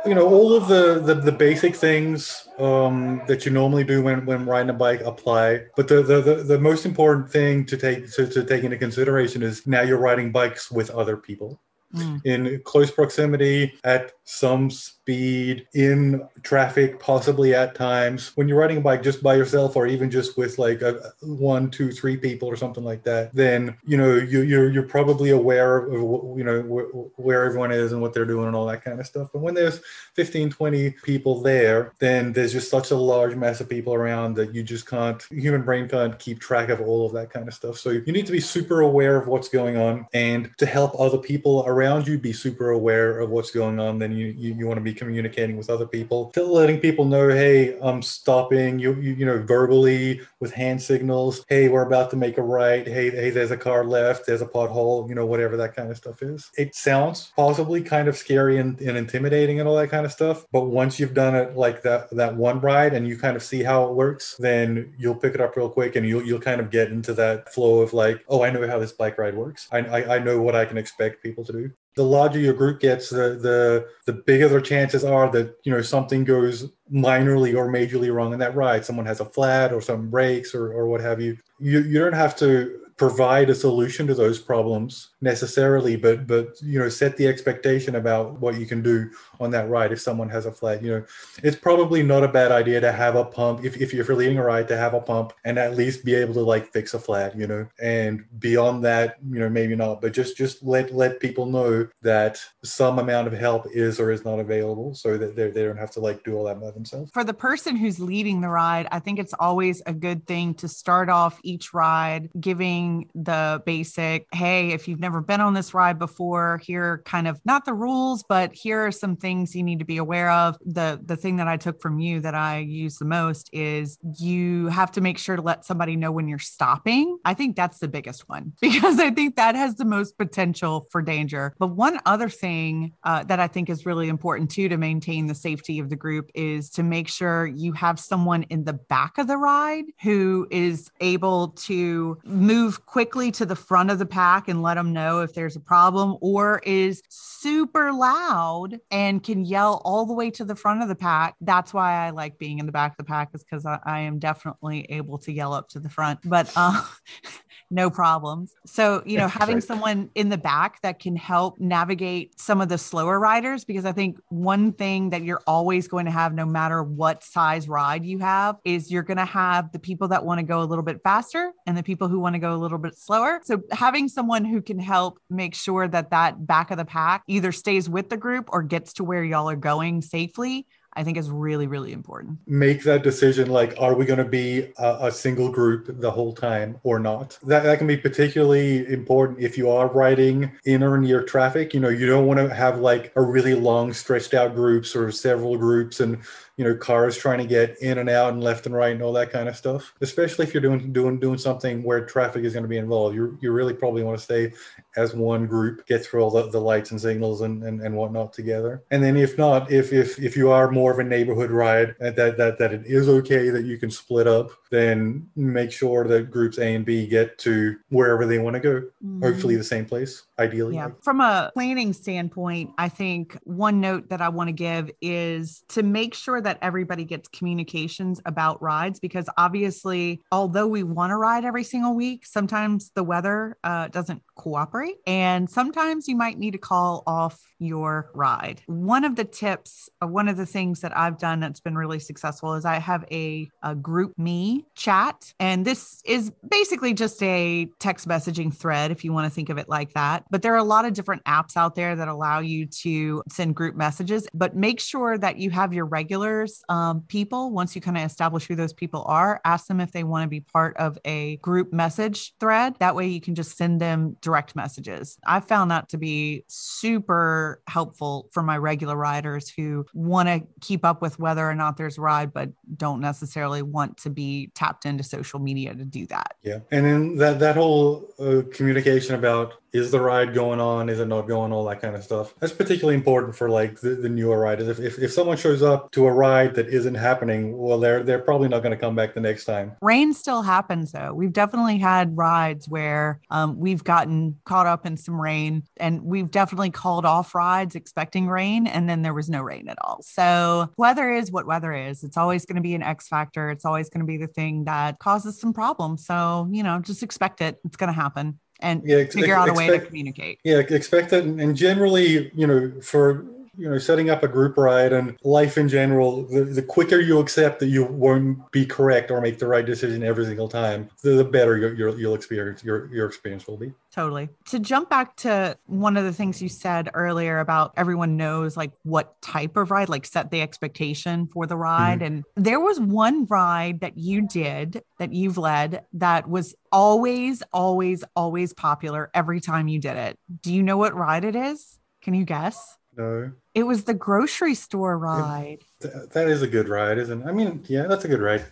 you 0.07 0.15
know 0.15 0.27
all 0.29 0.55
of 0.55 0.69
the 0.69 1.01
the, 1.01 1.15
the 1.15 1.33
basic 1.33 1.75
things 1.75 2.49
um, 2.59 3.23
that 3.27 3.45
you 3.45 3.53
normally 3.53 3.85
do 3.85 4.03
when, 4.03 4.25
when 4.27 4.47
riding 4.47 4.71
a 4.71 4.75
bike 4.75 5.01
apply. 5.03 5.63
But 5.77 5.89
the, 5.89 6.03
the 6.03 6.21
the, 6.21 6.35
the 6.37 6.59
most 6.59 6.87
important 6.87 7.31
thing 7.31 7.67
to 7.67 7.77
take 7.77 8.11
to, 8.13 8.27
to 8.27 8.45
take 8.45 8.65
into 8.65 8.77
consideration 8.77 9.43
is 9.43 9.67
now 9.67 9.83
you're 9.83 9.99
riding 9.99 10.33
bikes 10.33 10.71
with 10.71 10.91
other 10.91 11.17
people 11.17 11.61
mm. 11.95 12.21
in 12.25 12.61
close 12.65 12.91
proximity 12.91 13.75
at 13.85 14.13
some 14.25 14.71
speed 14.71 15.67
in 15.73 16.23
traffic, 16.43 17.01
possibly 17.01 17.55
at 17.55 17.75
times. 17.75 18.33
When 18.37 18.47
you're 18.47 18.59
riding 18.59 18.77
a 18.77 18.81
bike 18.81 19.03
just 19.03 19.23
by 19.23 19.37
yourself, 19.37 19.75
or 19.75 19.87
even 19.87 20.11
just 20.11 20.37
with 20.37 20.59
like 20.59 20.83
a, 20.83 21.13
one, 21.23 21.71
two, 21.71 21.91
three 21.91 22.17
people 22.17 22.47
or 22.47 22.57
something 22.57 22.85
like 22.85 23.05
that, 23.05 23.35
then 23.35 23.75
you 23.87 23.97
know 23.97 24.17
you, 24.17 24.43
you're 24.43 24.71
you're 24.71 24.83
probably 24.83 25.31
aware 25.31 25.79
of 25.79 25.93
you 26.39 26.45
know 26.45 26.61
wh- 26.63 27.19
where 27.19 27.45
everyone 27.45 27.73
is 27.73 27.93
and 27.93 28.03
what 28.03 28.13
they're 28.13 28.27
doing 28.27 28.49
and 28.49 28.55
all 28.55 28.67
that 28.67 28.85
kind 28.85 29.01
of 29.01 29.07
stuff. 29.07 29.29
But 29.33 29.41
when 29.41 29.55
there's 29.55 29.81
15, 30.15 30.51
20 30.51 30.91
people 31.03 31.41
there, 31.41 31.93
then 31.99 32.35
there's 32.35 32.53
just 32.53 32.71
such 32.71 32.91
a 32.91 32.97
large 32.97 33.35
mass 33.35 33.61
of 33.61 33.69
people 33.69 33.95
around 33.95 34.35
that 34.35 34.55
you 34.55 34.63
just 34.63 34.87
can't 34.87 35.23
human 35.31 35.63
brain 35.63 35.89
can't 35.89 36.19
keep 36.19 36.39
track 36.39 36.69
of 36.69 36.83
all 36.83 37.07
of 37.07 37.13
that 37.15 37.31
kind 37.31 37.49
of 37.49 37.55
stuff. 37.55 37.79
So 37.79 37.91
you 37.91 38.13
need 38.13 38.27
to 38.27 38.33
be 38.33 38.41
super 38.41 38.81
aware 38.83 39.17
of 39.17 39.27
what's 39.27 39.49
going 39.49 39.79
on, 39.79 40.07
and 40.13 40.51
to 40.59 40.67
help 40.67 41.01
other 41.01 41.17
people 41.17 41.65
around 41.67 41.78
you 41.83 42.19
be 42.19 42.33
super 42.33 42.71
aware 42.71 43.21
of 43.21 43.31
what's 43.31 43.51
going 43.51 43.79
on, 43.79 43.99
then 43.99 44.13
you 44.13 44.27
you, 44.27 44.55
you 44.55 44.67
want 44.67 44.79
to 44.79 44.83
be 44.83 44.93
communicating 44.95 45.57
with 45.57 45.71
other 45.71 45.87
people, 45.87 46.33
letting 46.37 46.81
people 46.81 47.05
know, 47.05 47.29
hey, 47.29 47.79
I'm 47.81 48.03
stopping. 48.03 48.79
You, 48.79 48.95
you 48.95 49.15
you 49.15 49.27
know 49.27 49.39
verbally 49.39 50.21
with 50.41 50.53
hand 50.53 50.81
signals. 50.83 51.45
Hey, 51.49 51.69
we're 51.69 51.87
about 51.87 52.11
to 52.11 52.17
make 52.17 52.39
a 52.39 52.43
right. 52.43 52.87
Hey, 52.87 53.11
hey, 53.11 53.31
there's 53.31 53.51
a 53.51 53.57
car 53.57 53.85
left. 53.85 54.27
There's 54.27 54.43
a 54.43 54.47
pothole. 54.47 55.09
You 55.09 55.15
know 55.15 55.27
whatever 55.27 55.57
that 55.57 55.75
kind 55.75 55.91
of 55.91 55.97
stuff 55.97 56.23
is. 56.23 56.51
It 56.57 56.75
sounds 56.75 57.33
possibly 57.37 57.83
kind 57.83 58.09
of 58.09 58.17
scary 58.17 58.59
and, 58.59 58.81
and 58.81 58.97
intimidating 58.97 59.61
and 59.61 59.69
all 59.69 59.77
that 59.77 59.91
kind 59.91 60.07
of 60.07 60.13
stuff. 60.13 60.47
But 60.53 60.67
once 60.67 60.99
you've 60.99 61.15
done 61.15 61.35
it 61.35 61.57
like 61.57 61.83
that 61.83 62.11
that 62.11 62.37
one 62.37 62.61
ride 62.61 62.95
and 62.95 63.07
you 63.07 63.17
kind 63.17 63.37
of 63.37 63.43
see 63.43 63.63
how 63.63 63.85
it 63.85 63.95
works, 63.95 64.37
then 64.39 64.95
you'll 64.99 65.15
pick 65.15 65.35
it 65.35 65.41
up 65.41 65.57
real 65.57 65.71
quick 65.71 65.97
and 65.97 66.07
you'll 66.07 66.23
you'll 66.23 66.41
kind 66.41 66.61
of 66.61 66.71
get 66.71 66.91
into 66.91 67.15
that 67.15 67.53
flow 67.53 67.81
of 67.81 67.93
like, 67.93 68.25
oh, 68.29 68.43
I 68.43 68.51
know 68.51 68.67
how 68.67 68.79
this 68.79 68.93
bike 68.93 69.19
ride 69.19 69.35
works. 69.35 69.69
I, 69.71 69.79
I, 69.79 70.17
I 70.17 70.19
know 70.19 70.41
what 70.41 70.55
I 70.55 70.65
can 70.65 70.79
expect 70.79 71.23
people 71.23 71.45
to 71.45 71.53
do 71.53 71.68
the 71.99 72.05
larger 72.05 72.39
your 72.39 72.55
group 72.55 72.79
gets, 72.79 73.11
the 73.11 73.37
the 73.43 73.89
the 74.07 74.13
bigger 74.13 74.49
the 74.49 74.63
chances 74.63 75.03
are 75.03 75.29
that 75.33 75.59
you 75.65 75.73
know 75.73 75.83
something 75.83 76.23
goes 76.23 76.71
minorly 76.93 77.57
or 77.57 77.69
majorly 77.69 78.15
wrong 78.15 78.33
in 78.33 78.39
that 78.39 78.55
ride. 78.55 78.85
Someone 78.85 79.05
has 79.05 79.19
a 79.19 79.25
flat 79.25 79.73
or 79.73 79.81
some 79.81 80.09
breaks 80.09 80.55
or 80.55 80.73
or 80.73 80.87
what 80.87 81.01
have 81.01 81.21
you. 81.21 81.37
You 81.59 81.81
you 81.81 81.99
don't 81.99 82.13
have 82.13 82.37
to 82.37 82.79
provide 82.99 83.51
a 83.51 83.55
solution 83.55 84.07
to 84.07 84.15
those 84.15 84.41
problems 84.41 85.11
necessarily 85.21 85.95
but 85.95 86.27
but 86.27 86.61
you 86.61 86.81
know 86.81 86.89
set 86.89 87.17
the 87.17 87.29
expectation 87.29 87.95
about 87.95 88.41
what 88.41 88.59
you 88.59 88.67
can 88.67 88.83
do 88.83 89.09
on 89.41 89.51
that 89.51 89.69
ride 89.69 89.93
if 89.93 90.01
someone 90.01 90.29
has 90.29 90.47
a 90.47 90.53
flat 90.53 90.83
you 90.83 90.91
know 90.91 91.05
it's 91.43 91.57
probably 91.57 92.03
not 92.03 92.25
a 92.25 92.29
bad 92.29 92.53
idea 92.53 92.81
to 92.81 92.93
have 92.93 93.17
a 93.17 93.25
pump 93.25 93.65
if, 93.65 93.81
if 93.81 93.93
you're 93.93 94.05
leading 94.17 94.39
a 94.39 94.45
ride 94.45 94.69
to 94.69 94.77
have 94.77 94.95
a 94.95 95.01
pump 95.01 95.33
and 95.45 95.59
at 95.59 95.77
least 95.77 96.05
be 96.05 96.15
able 96.15 96.35
to 96.35 96.41
like 96.41 96.73
fix 96.73 96.95
a 96.95 96.99
flat 96.99 97.37
you 97.37 97.47
know 97.47 97.67
and 97.81 98.25
beyond 98.39 98.85
that 98.85 99.17
you 99.31 99.39
know 99.39 99.49
maybe 99.49 99.75
not 99.77 100.01
but 100.01 100.13
just 100.13 100.37
just 100.37 100.63
let 100.63 100.93
let 100.95 101.21
people 101.21 101.47
know 101.47 101.87
that 102.03 102.41
some 102.65 102.99
amount 102.99 103.27
of 103.27 103.33
help 103.33 103.67
is 103.73 104.01
or 104.01 104.11
is 104.11 104.25
not 104.25 104.39
available 104.39 104.95
so 104.95 105.17
that 105.17 105.37
they 105.37 105.51
they 105.51 105.65
don't 105.65 105.77
have 105.77 105.91
to 105.91 106.01
like 106.01 106.23
do 106.25 106.37
all 106.37 106.45
that 106.45 106.61
by 106.61 106.71
themselves. 106.71 107.11
For 107.13 107.25
the 107.25 107.35
person 107.35 107.77
who's 107.77 108.01
leading 108.01 108.41
the 108.41 108.49
ride 108.49 108.87
i 108.91 108.99
think 108.99 109.19
it's 109.19 109.35
always 109.39 109.83
a 109.87 109.93
good 109.93 110.27
thing 110.27 110.55
to 110.55 110.69
start 110.69 111.09
off 111.09 111.41
each 111.43 111.73
ride 111.75 112.29
giving 112.41 113.09
the 113.15 113.63
basic, 113.65 114.27
hey, 114.33 114.71
if 114.71 114.89
you've 114.89 115.01
never 115.01 115.21
been 115.21 115.41
on 115.41 115.55
this 115.55 115.75
ride 115.75 115.99
before, 115.99 116.61
here 116.65 117.03
kind 117.05 117.29
of 117.29 117.41
not 117.45 117.65
the 117.65 117.75
rules, 117.75 118.25
but 118.29 118.55
here 118.55 118.87
are 118.87 118.93
some 118.93 119.17
things 119.17 119.28
you 119.29 119.63
need 119.63 119.79
to 119.79 119.85
be 119.85 119.97
aware 119.99 120.31
of. 120.31 120.57
The 120.65 121.01
the 121.05 121.17
thing 121.17 121.37
that 121.37 121.49
I 121.49 121.57
took 121.57 121.81
from 121.81 121.99
you 121.99 122.21
that 122.21 122.35
I 122.35 122.59
use 122.59 122.99
the 122.99 123.05
most 123.05 123.51
is 123.53 123.99
you 124.19 124.69
have 124.69 124.91
to 124.93 125.01
make 125.01 125.19
sure 125.19 125.37
to 125.37 125.43
let 125.43 125.65
somebody 125.65 125.97
know 125.97 126.11
when 126.13 126.29
you're 126.29 126.39
stopping. 126.39 127.19
I 127.25 127.35
think 127.35 127.57
that's 127.57 127.79
the 127.79 127.89
biggest 127.89 128.29
one 128.29 128.53
because 128.61 128.99
I 128.99 129.11
think 129.11 129.37
that 129.37 129.55
has 129.55 129.77
the 129.77 129.85
most 129.85 130.17
potential 130.19 130.87
for 130.91 131.03
danger. 131.03 131.55
But 131.59 131.69
one 131.69 132.01
other 132.07 132.29
thing 132.29 132.93
uh, 133.05 133.25
that 133.25 133.41
I 133.41 133.49
think 133.49 133.71
is 133.71 133.87
really 133.87 134.09
important 134.09 134.51
too 134.51 134.69
to 134.69 134.77
maintain 134.77 135.27
the 135.27 135.35
safety 135.35 135.79
of 135.79 135.91
the 135.91 135.97
group 135.97 136.31
is 136.35 136.71
to 136.71 136.83
make 136.83 137.09
sure 137.09 137.47
you 137.47 137.73
have 137.73 137.99
someone 137.99 138.45
in 138.45 138.65
the 138.65 138.73
back 138.73 139.19
of 139.19 139.27
the 139.27 139.37
ride 139.37 139.85
who 140.03 140.47
is 140.51 140.91
able 141.01 141.49
to 141.49 142.19
move 142.25 142.87
quickly 142.87 143.31
to 143.33 143.47
the 143.47 143.57
front 143.57 143.91
of 143.91 143.99
the 143.99 144.07
pack 144.07 144.49
and 144.49 144.63
let 144.63 144.75
them 144.75 144.93
know 144.93 145.21
if 145.21 145.35
there's 145.35 145.57
a 145.57 145.61
problem, 145.61 146.17
or 146.21 146.61
is 146.65 147.03
super 147.09 147.93
loud 147.93 148.79
and 148.91 149.18
can 149.21 149.45
yell 149.45 149.81
all 149.85 150.07
the 150.07 150.13
way 150.13 150.31
to 150.31 150.45
the 150.45 150.55
front 150.55 150.83
of 150.83 150.89
the 150.89 150.95
pack. 150.95 151.35
That's 151.41 151.73
why 151.73 152.07
I 152.07 152.11
like 152.11 152.39
being 152.39 152.59
in 152.59 152.67
the 152.67 152.73
back 152.73 152.93
of 152.93 152.97
the 152.99 153.05
pack, 153.05 153.31
is 153.35 153.45
because 153.45 153.67
I, 153.67 153.79
I, 153.85 154.01
am 154.01 154.19
definitely 154.19 154.87
able 154.91 155.19
to 155.19 155.33
yell 155.33 155.53
up 155.53 155.69
to 155.71 155.81
the 155.81 155.89
front. 155.89 156.21
But 156.25 156.53
uh, 156.57 156.83
no 157.71 157.91
problems. 157.91 158.55
So, 158.67 159.03
you 159.05 159.19
know, 159.19 159.29
having 159.29 159.57
right. 159.57 159.63
someone 159.63 160.11
in 160.15 160.29
the 160.29 160.39
back 160.39 160.81
that 160.83 161.01
can 161.01 161.17
help 161.17 161.59
navigate 161.59 162.39
some 162.41 162.61
of 162.61 162.69
the 162.69 162.79
slower 162.79 163.19
riders, 163.19 163.65
because 163.65 163.85
I 163.85 163.93
think 163.93 164.19
one 164.29 164.73
thing 164.73 165.11
that 165.11 165.23
you're 165.23 165.43
always 165.47 165.89
going 165.89 166.07
to 166.07 166.11
have, 166.11 166.35
no 166.35 166.47
matter 166.47 166.83
what 166.83 167.23
size 167.23 167.69
ride 167.69 168.05
you 168.05 168.19
have, 168.19 168.57
is 168.65 168.91
you're 168.91 169.03
going 169.03 169.19
to 169.19 169.25
have 169.25 169.73
the 169.73 169.79
people 169.79 170.09
that 170.09 170.25
want 170.25 170.39
to 170.39 170.45
go 170.45 170.63
a 170.63 170.65
little 170.65 170.85
bit 170.85 171.01
faster 171.03 171.53
and 171.67 171.77
the 171.77 171.83
people 171.83 172.09
who 172.09 172.19
want 172.19 172.35
to 172.35 172.39
go 172.39 172.55
a 172.55 172.57
little 172.57 172.79
bit 172.79 172.97
slower. 172.97 173.41
So, 173.45 173.63
having 173.73 174.09
someone 174.09 174.45
who 174.45 174.63
can 174.63 174.79
help 174.79 175.19
make 175.29 175.55
sure 175.55 175.89
that 175.89 176.11
that 176.11 176.47
back 176.47 176.71
of 176.71 176.79
the 176.79 176.85
pack 176.85 177.23
either 177.27 177.53
stays 177.53 177.89
with 177.89 178.09
the 178.09 178.17
group 178.17 178.49
or 178.53 178.63
gets 178.63 178.95
to 178.95 179.05
where 179.05 179.25
y'all 179.25 179.51
are 179.51 179.57
going 179.57 180.03
safely 180.03 180.67
I 180.99 181.05
think 181.05 181.17
is 181.17 181.31
really, 181.31 181.69
really 181.69 181.93
important. 181.93 182.41
Make 182.49 182.83
that 182.83 183.05
decision 183.05 183.51
like, 183.51 183.73
are 183.79 183.95
we 183.95 184.05
going 184.05 184.19
to 184.19 184.25
be 184.25 184.73
a, 184.79 184.99
a, 185.03 185.13
single 185.13 185.49
group 185.49 185.87
the 186.01 186.11
whole 186.11 186.33
time 186.33 186.81
or 186.83 186.99
not? 186.99 187.39
That, 187.45 187.63
that 187.63 187.79
can 187.79 187.87
be 187.87 187.97
particularly 187.97 188.85
important 188.93 189.39
if 189.39 189.57
you 189.57 189.71
are 189.71 189.87
riding 189.87 190.51
in 190.65 190.83
or 190.83 190.99
near 190.99 191.23
traffic. 191.23 191.73
You 191.73 191.79
know, 191.79 191.89
you 191.89 192.09
don't 192.09 192.27
want 192.27 192.41
to 192.41 192.53
have 192.53 192.81
like 192.81 193.13
a 193.15 193.23
really 193.23 193.55
long, 193.55 193.93
stretched 193.93 194.35
out 194.35 194.57
groups 194.57 194.97
or 194.97 195.13
several 195.13 195.57
groups 195.57 196.01
and 196.01 196.19
you 196.59 196.65
know 196.65 196.75
cars 196.75 197.17
trying 197.17 197.39
to 197.39 197.47
get 197.47 197.79
in 197.81 197.99
and 197.99 198.11
out 198.11 198.33
and 198.33 198.43
left 198.43 198.67
and 198.67 198.75
right 198.75 198.93
and 198.93 199.01
all 199.01 199.13
that 199.13 199.31
kind 199.31 199.49
of 199.49 199.57
stuff 199.57 199.95
especially 200.01 200.45
if 200.45 200.53
you're 200.53 200.61
doing 200.61 200.93
doing 200.93 201.19
doing 201.19 201.39
something 201.39 201.83
where 201.85 202.05
traffic 202.05 202.45
is 202.45 202.53
going 202.53 202.65
to 202.65 202.69
be 202.69 202.77
involved 202.77 203.15
you 203.15 203.39
you 203.41 203.53
really 203.53 203.73
probably 203.73 204.03
want 204.03 204.19
to 204.19 204.23
stay 204.23 204.53
as 204.99 205.15
one 205.15 205.47
group 205.47 205.87
get 205.87 206.05
through 206.05 206.23
all 206.23 206.31
the, 206.31 206.51
the 206.51 206.61
lights 206.61 206.91
and 206.91 207.01
signals 207.01 207.41
and, 207.41 207.63
and 207.63 207.81
and 207.81 207.95
whatnot 207.95 208.33
together. 208.33 208.83
And 208.91 209.03
then 209.03 209.17
if 209.17 209.39
not 209.39 209.71
if 209.71 209.93
if 209.93 210.19
if 210.19 210.37
you 210.37 210.51
are 210.51 210.71
more 210.71 210.93
of 210.93 210.99
a 210.99 211.05
neighborhood 211.05 211.51
ride 211.51 211.95
that 212.01 212.17
that 212.17 212.59
that 212.59 212.73
it 212.73 212.83
is 212.85 213.09
okay 213.09 213.51
that 213.51 213.65
you 213.65 213.79
can 213.79 213.91
split 213.91 214.27
up 214.27 214.51
then 214.71 215.27
make 215.35 215.73
sure 215.73 216.07
that 216.07 216.31
groups 216.31 216.59
a 216.59 216.75
and 216.75 216.85
b 216.85 217.07
get 217.07 217.39
to 217.39 217.77
wherever 217.89 218.27
they 218.27 218.39
want 218.39 218.55
to 218.55 218.61
go. 218.61 218.83
Mm. 219.05 219.23
hopefully 219.23 219.57
the 219.57 219.65
same 219.65 219.87
place 219.87 220.25
ideally. 220.39 220.75
Yeah. 220.75 220.91
From 221.03 221.21
a 221.21 221.51
planning 221.55 221.93
standpoint 221.93 222.71
i 222.79 222.89
think 222.89 223.39
one 223.45 223.81
note 223.81 224.09
that 224.09 224.21
i 224.21 224.29
want 224.29 224.49
to 224.49 224.53
give 224.53 224.91
is 225.01 225.63
to 225.69 225.83
make 225.83 226.15
sure 226.15 226.41
that 226.41 226.49
that 226.49 226.59
everybody 226.63 227.05
gets 227.05 227.29
communications 227.29 228.23
about 228.25 228.61
rides 228.63 228.99
because 228.99 229.29
obviously, 229.37 230.23
although 230.33 230.67
we 230.67 230.83
want 230.83 231.11
to 231.11 231.17
ride 231.17 231.45
every 231.45 231.63
single 231.63 231.95
week, 231.95 232.25
sometimes 232.25 232.91
the 232.95 233.05
weather 233.05 233.59
uh, 233.63 233.89
doesn't 233.89 234.23
cooperate. 234.39 234.97
And 235.07 235.51
sometimes 235.51 236.09
you 236.09 236.17
might 236.17 236.39
need 236.39 236.53
to 236.53 236.59
call 236.59 237.03
off 237.07 237.39
your 237.59 238.11
ride. 238.15 238.63
One 238.67 239.05
of 239.05 239.17
the 239.17 239.25
tips, 239.25 239.91
uh, 240.01 240.07
one 240.07 240.29
of 240.29 240.37
the 240.37 240.47
things 240.47 240.81
that 240.81 240.97
I've 240.97 241.19
done 241.19 241.41
that's 241.41 241.61
been 241.61 241.77
really 241.77 241.99
successful 241.99 242.55
is 242.55 242.65
I 242.65 242.79
have 242.79 243.05
a, 243.11 243.49
a 243.63 243.75
GroupMe 243.75 244.65
chat. 244.75 245.35
And 245.41 245.65
this 245.65 246.01
is 246.07 246.31
basically 246.49 246.95
just 246.95 247.23
a 247.23 247.69
text 247.79 248.09
messaging 248.09 248.55
thread, 248.55 248.91
if 248.91 249.05
you 249.05 249.13
want 249.13 249.27
to 249.27 249.31
think 249.31 249.49
of 249.49 249.59
it 249.59 249.69
like 249.69 249.93
that. 249.95 250.25
But 250.31 250.43
there 250.43 250.55
are 250.55 250.59
a 250.59 250.65
lot 250.65 250.85
of 250.85 250.93
different 250.93 251.25
apps 251.25 251.57
out 251.57 251.75
there 251.75 251.97
that 251.97 252.09
allow 252.09 252.39
you 252.39 252.67
to 252.67 253.23
send 253.29 253.57
group 253.57 253.75
messages, 253.75 254.27
but 254.33 254.57
make 254.57 254.81
sure 254.81 255.19
that 255.19 255.39
you 255.39 255.51
have 255.51 255.75
your 255.75 255.85
regulars 255.87 256.63
um, 256.69 257.03
people. 257.09 257.51
Once 257.51 257.75
you 257.75 257.83
kind 257.83 257.99
of 257.99 258.05
establish 258.05 258.47
who 258.47 258.55
those 258.55 258.73
people 258.73 259.05
are, 259.07 259.41
ask 259.45 259.67
them 259.67 259.81
if 259.81 259.91
they 259.91 260.05
want 260.05 260.23
to 260.23 260.29
be 260.29 260.41
part 260.41 260.77
of 260.77 260.97
a 261.05 261.37
group 261.39 261.73
message 261.73 262.35
thread. 262.39 262.77
That 262.79 262.95
way 262.95 263.09
you 263.09 263.21
can 263.21 263.35
just 263.35 263.57
send 263.57 263.81
them 263.81 264.17
direct 264.29 264.55
messages. 264.55 265.19
I 265.27 265.41
found 265.41 265.71
that 265.71 265.89
to 265.89 265.97
be 265.97 266.45
super 266.49 267.63
helpful 267.67 268.29
for 268.31 268.43
my 268.43 268.59
regular 268.59 268.95
riders 268.95 269.49
who 269.49 269.87
want 269.95 270.29
to 270.29 270.47
keep 270.61 270.85
up 270.85 271.01
with 271.01 271.19
whether 271.19 271.49
or 271.49 271.55
not 271.55 271.79
there's 271.79 271.97
a 271.97 272.03
ride, 272.03 272.35
but 272.35 272.51
don't 272.77 273.01
necessarily 273.01 273.63
want 273.63 273.97
to 273.99 274.11
be 274.11 274.51
tapped 274.55 274.85
into 274.85 275.03
social 275.03 275.39
media 275.39 275.75
to 275.75 275.87
do 275.87 276.05
that. 276.09 276.35
Yeah. 276.43 276.59
And 276.71 276.85
then 276.85 277.17
that, 277.17 277.39
that 277.39 277.57
whole 277.57 278.11
uh, 278.19 278.43
communication 278.53 279.15
about 279.15 279.55
is 279.73 279.91
the 279.91 280.01
ride 280.01 280.35
going 280.35 280.61
on 280.61 280.89
is 280.89 281.01
it 281.01 281.09
not 281.09 281.29
going 281.29 281.53
all 281.53 281.65
that 281.65 281.81
kind 281.81 281.95
of 281.95 282.03
stuff. 282.03 282.35
That's 282.41 282.53
particularly 282.53 282.95
important 282.95 283.35
for 283.35 283.51
like 283.51 283.81
the, 283.81 283.91
the 283.91 284.09
newer 284.09 284.39
riders. 284.39 284.69
If, 284.69 284.81
if, 284.81 284.99
if 284.99 285.13
someone 285.13 285.37
shows 285.37 285.63
up 285.63 285.91
to 285.93 286.07
a 286.07 286.13
ride 286.13 286.55
that 286.55 286.69
isn't 286.69 286.95
happening 286.95 287.57
well 287.57 287.79
they're 287.79 288.03
they're 288.03 288.19
probably 288.19 288.49
not 288.49 288.63
going 288.63 288.73
to 288.73 288.79
come 288.79 288.95
back 288.95 289.15
the 289.15 289.21
next 289.21 289.45
time. 289.45 289.73
Rain 289.83 290.15
still 290.15 290.43
happens 290.43 290.93
though. 290.93 291.13
We've 291.13 291.33
definitely 291.33 291.79
had 291.79 292.17
rides 292.17 292.69
where 292.69 293.21
um, 293.31 293.59
we've 293.59 293.85
gotten 293.85 294.39
caught 294.45 294.67
up 294.67 294.87
in 294.87 294.97
some 294.97 295.21
rain 295.21 295.65
and 295.77 296.03
we've 296.03 296.31
definitely 296.31 296.71
called 296.71 297.05
off 297.05 297.35
rides 297.35 297.75
expecting 297.75 298.29
rain 298.29 298.67
and 298.67 298.89
then 298.89 299.03
there 299.03 299.15
was 299.15 299.29
no 299.29 299.43
rain 299.43 299.69
at 299.69 299.79
all. 299.83 300.01
So 300.03 300.71
weather 300.77 301.11
is 301.11 301.31
what 301.31 301.47
weather 301.47 301.73
is. 301.73 302.05
It's 302.05 302.17
always 302.17 302.47
going 302.47 302.57
to 302.57 302.63
be 302.63 302.75
an 302.75 302.83
x 302.83 303.09
factor. 303.09 303.51
It's 303.51 303.65
always 303.65 303.91
going 303.91 304.01
to 304.01 304.07
be 304.07 304.17
the 304.17 304.27
thing 304.27 304.65
that 304.65 304.99
causes 304.99 305.41
some 305.41 305.53
problems. 305.53 306.07
So 306.07 306.49
you 306.51 306.63
know 306.63 306.81
just 306.81 307.03
expect 307.03 307.41
it. 307.41 307.59
It's 307.65 307.77
going 307.77 307.93
to 307.93 307.99
happen 307.99 308.39
and 308.61 308.83
Yeah, 308.85 308.97
ex- 308.99 309.15
figure 309.15 309.35
out 309.35 309.49
a 309.49 309.53
way 309.53 309.69
to 309.69 309.79
communicate. 309.79 310.41
Yeah, 310.45 310.59
expect 310.59 311.11
that. 311.11 311.25
And 311.25 311.57
generally, 311.57 312.31
you 312.35 312.47
know, 312.47 312.73
for 312.81 313.25
you 313.59 313.69
know, 313.69 313.79
setting 313.79 314.09
up 314.09 314.23
a 314.23 314.29
group 314.29 314.57
ride 314.57 314.93
and 314.93 315.19
life 315.25 315.59
in 315.59 315.69
general, 315.69 316.23
the, 316.23 316.45
the 316.45 316.63
quicker 316.63 317.01
you 317.01 317.19
accept 317.19 317.59
that 317.59 317.67
you 317.67 317.85
won't 317.85 318.51
be 318.53 318.65
correct 318.65 319.11
or 319.11 319.21
make 319.21 319.41
the 319.41 319.49
right 319.49 319.67
decision 319.67 320.05
every 320.05 320.25
single 320.25 320.49
time, 320.49 320.89
the, 321.03 321.11
the 321.11 321.25
better 321.25 321.57
your, 321.57 321.75
your 321.75 321.99
you'll 321.99 322.15
experience 322.15 322.63
your 322.63 322.87
your 322.95 323.07
experience 323.07 323.47
will 323.49 323.57
be. 323.57 323.73
Totally. 323.99 324.29
To 324.51 324.61
jump 324.61 324.89
back 324.89 325.17
to 325.17 325.59
one 325.67 325.97
of 325.97 326.05
the 326.05 326.13
things 326.13 326.41
you 326.41 326.49
said 326.49 326.89
earlier 326.95 327.41
about 327.41 327.73
everyone 327.77 328.17
knows 328.17 328.57
like 328.57 328.71
what 328.85 329.21
type 329.23 329.57
of 329.57 329.73
ride, 329.73 329.89
like 329.89 330.07
set 330.07 330.31
the 330.31 330.41
expectation 330.41 331.27
for 331.27 331.47
the 331.47 331.57
ride. 331.57 331.99
Mm-hmm. 331.99 332.05
And 332.05 332.25
there 332.37 332.61
was 332.61 332.79
one 332.79 333.27
ride 333.27 333.81
that 333.81 333.99
you 333.99 334.29
did 334.29 334.85
that 335.01 335.13
you've 335.13 335.37
led 335.37 335.85
that 335.95 336.31
was 336.31 336.55
always, 336.71 337.43
always, 337.53 338.05
always 338.15 338.53
popular 338.53 339.11
every 339.15 339.41
time 339.41 339.67
you 339.67 339.81
did 339.81 339.97
it. 339.97 340.17
Do 340.43 340.55
you 340.55 340.63
know 340.63 340.77
what 340.77 340.95
ride 340.95 341.25
it 341.25 341.35
is? 341.35 341.81
Can 342.01 342.15
you 342.15 342.25
guess? 342.25 342.79
No, 342.97 343.33
It 343.55 343.65
was 343.65 343.85
the 343.85 343.95
grocery 343.95 344.55
store 344.55 344.99
ride. 344.99 345.65
th- 345.81 345.95
that 346.13 346.29
is 346.29 346.43
a 346.43 346.47
good 346.47 346.69
ride, 346.69 346.99
isn't 346.99 347.23
it? 347.23 347.27
I 347.27 347.33
mean, 347.33 347.65
yeah, 347.67 347.87
that's 347.87 348.05
a 348.05 348.09
good 348.09 348.21
ride. 348.21 348.45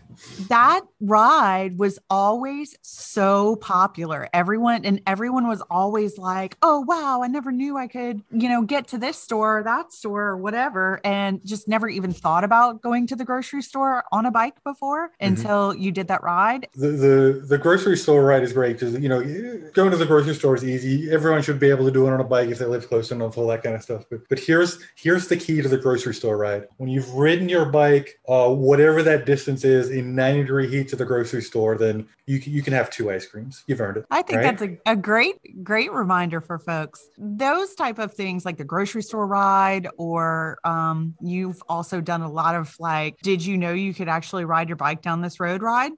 that 0.49 0.83
ride 1.01 1.79
was 1.79 1.99
always 2.09 2.77
so 2.83 3.57
popular. 3.57 4.29
Everyone 4.33 4.85
and 4.85 5.01
everyone 5.07 5.47
was 5.47 5.63
always 5.71 6.19
like, 6.19 6.57
"Oh 6.63 6.81
wow, 6.81 7.23
I 7.23 7.29
never 7.29 7.53
knew 7.53 7.77
I 7.77 7.89
could, 7.89 8.23
you 8.31 8.49
know, 8.49 8.63
get 8.63 8.89
to 8.89 8.99
this 8.99 9.19
store 9.19 9.59
or 9.59 9.63
that 9.65 9.93
store 9.93 10.23
or 10.23 10.37
whatever," 10.37 11.01
and 11.05 11.41
just 11.45 11.69
never 11.69 11.89
even 11.89 12.13
thought 12.13 12.45
about 12.45 12.81
going 12.81 13.07
to 13.09 13.17
the 13.17 13.25
grocery 13.25 13.63
store 13.63 14.05
on 14.13 14.27
a 14.27 14.31
bike 14.31 14.63
before 14.65 15.09
mm-hmm. 15.09 15.27
until 15.27 15.75
you 15.75 15.93
did 15.93 16.09
that 16.09 16.23
ride. 16.23 16.69
The, 16.75 16.89
the 16.89 17.45
the 17.49 17.59
grocery 17.59 17.97
store 17.97 18.25
ride 18.25 18.43
is 18.43 18.53
great 18.53 18.79
because 18.79 18.95
you 18.95 19.09
know 19.09 19.21
going 19.75 19.91
to 19.91 19.97
the 19.97 20.07
grocery 20.07 20.35
store 20.35 20.57
is 20.57 20.65
easy. 20.65 21.11
Everyone 21.11 21.43
should 21.43 21.61
be 21.61 21.71
able 21.71 21.85
to 21.85 21.93
do 21.93 22.07
it 22.07 22.13
on 22.13 22.21
a 22.21 22.25
bike 22.25 22.49
if 22.49 22.59
they 22.59 22.67
live 22.67 22.89
close 22.89 23.11
enough, 23.11 23.37
all 23.37 23.47
that 23.49 23.63
kind 23.63 23.75
of 23.75 23.83
stuff. 23.83 24.05
But 24.11 24.29
but 24.29 24.39
here's 24.39 24.79
here's 24.97 25.29
the 25.29 25.37
key 25.37 25.61
to 25.61 25.69
the 25.69 25.77
grocery 25.77 26.15
store 26.15 26.39
ride. 26.39 26.67
When 26.79 26.89
you've 26.89 27.13
ridden 27.15 27.49
your 27.49 27.67
bike, 27.67 28.19
uh, 28.27 28.49
whatever 28.49 29.03
that 29.03 29.27
distance 29.27 29.63
is 29.63 29.91
in 29.91 30.15
90 30.15 30.43
degree 30.43 30.69
heat 30.69 30.89
to 30.89 30.97
the 30.97 31.05
grocery 31.05 31.43
store, 31.43 31.77
then 31.77 32.09
you 32.25 32.41
can, 32.41 32.53
you 32.53 32.63
can 32.63 32.73
have 32.73 32.91
two 32.91 33.11
ice 33.11 33.27
creams. 33.27 33.63
You've 33.67 33.81
earned 33.81 33.99
it. 33.99 34.07
I 34.11 34.23
think 34.23 34.39
right? 34.39 34.59
that's 34.59 34.63
a, 34.87 34.93
a 34.93 34.97
great, 34.97 35.63
great 35.63 35.93
reminder 35.93 36.41
for 36.41 36.59
folks. 36.59 37.09
Those 37.19 37.75
type 37.75 37.99
of 37.99 38.15
things 38.15 38.47
like 38.47 38.57
the 38.57 38.65
grocery 38.65 39.03
store 39.03 39.27
ride, 39.27 39.87
or 39.99 40.59
um, 40.65 41.15
you've 41.21 41.63
also 41.69 42.01
done 42.01 42.23
a 42.23 42.31
lot 42.31 42.55
of 42.55 42.75
like, 42.81 43.19
did 43.23 43.45
you 43.45 43.59
know 43.59 43.75
you 43.75 43.93
could 43.93 44.09
actually 44.09 44.47
ride 44.47 44.69
your 44.69 44.77
bike 44.77 45.03
down 45.03 45.21
this 45.21 45.39
road 45.39 45.61
ride? 45.63 45.93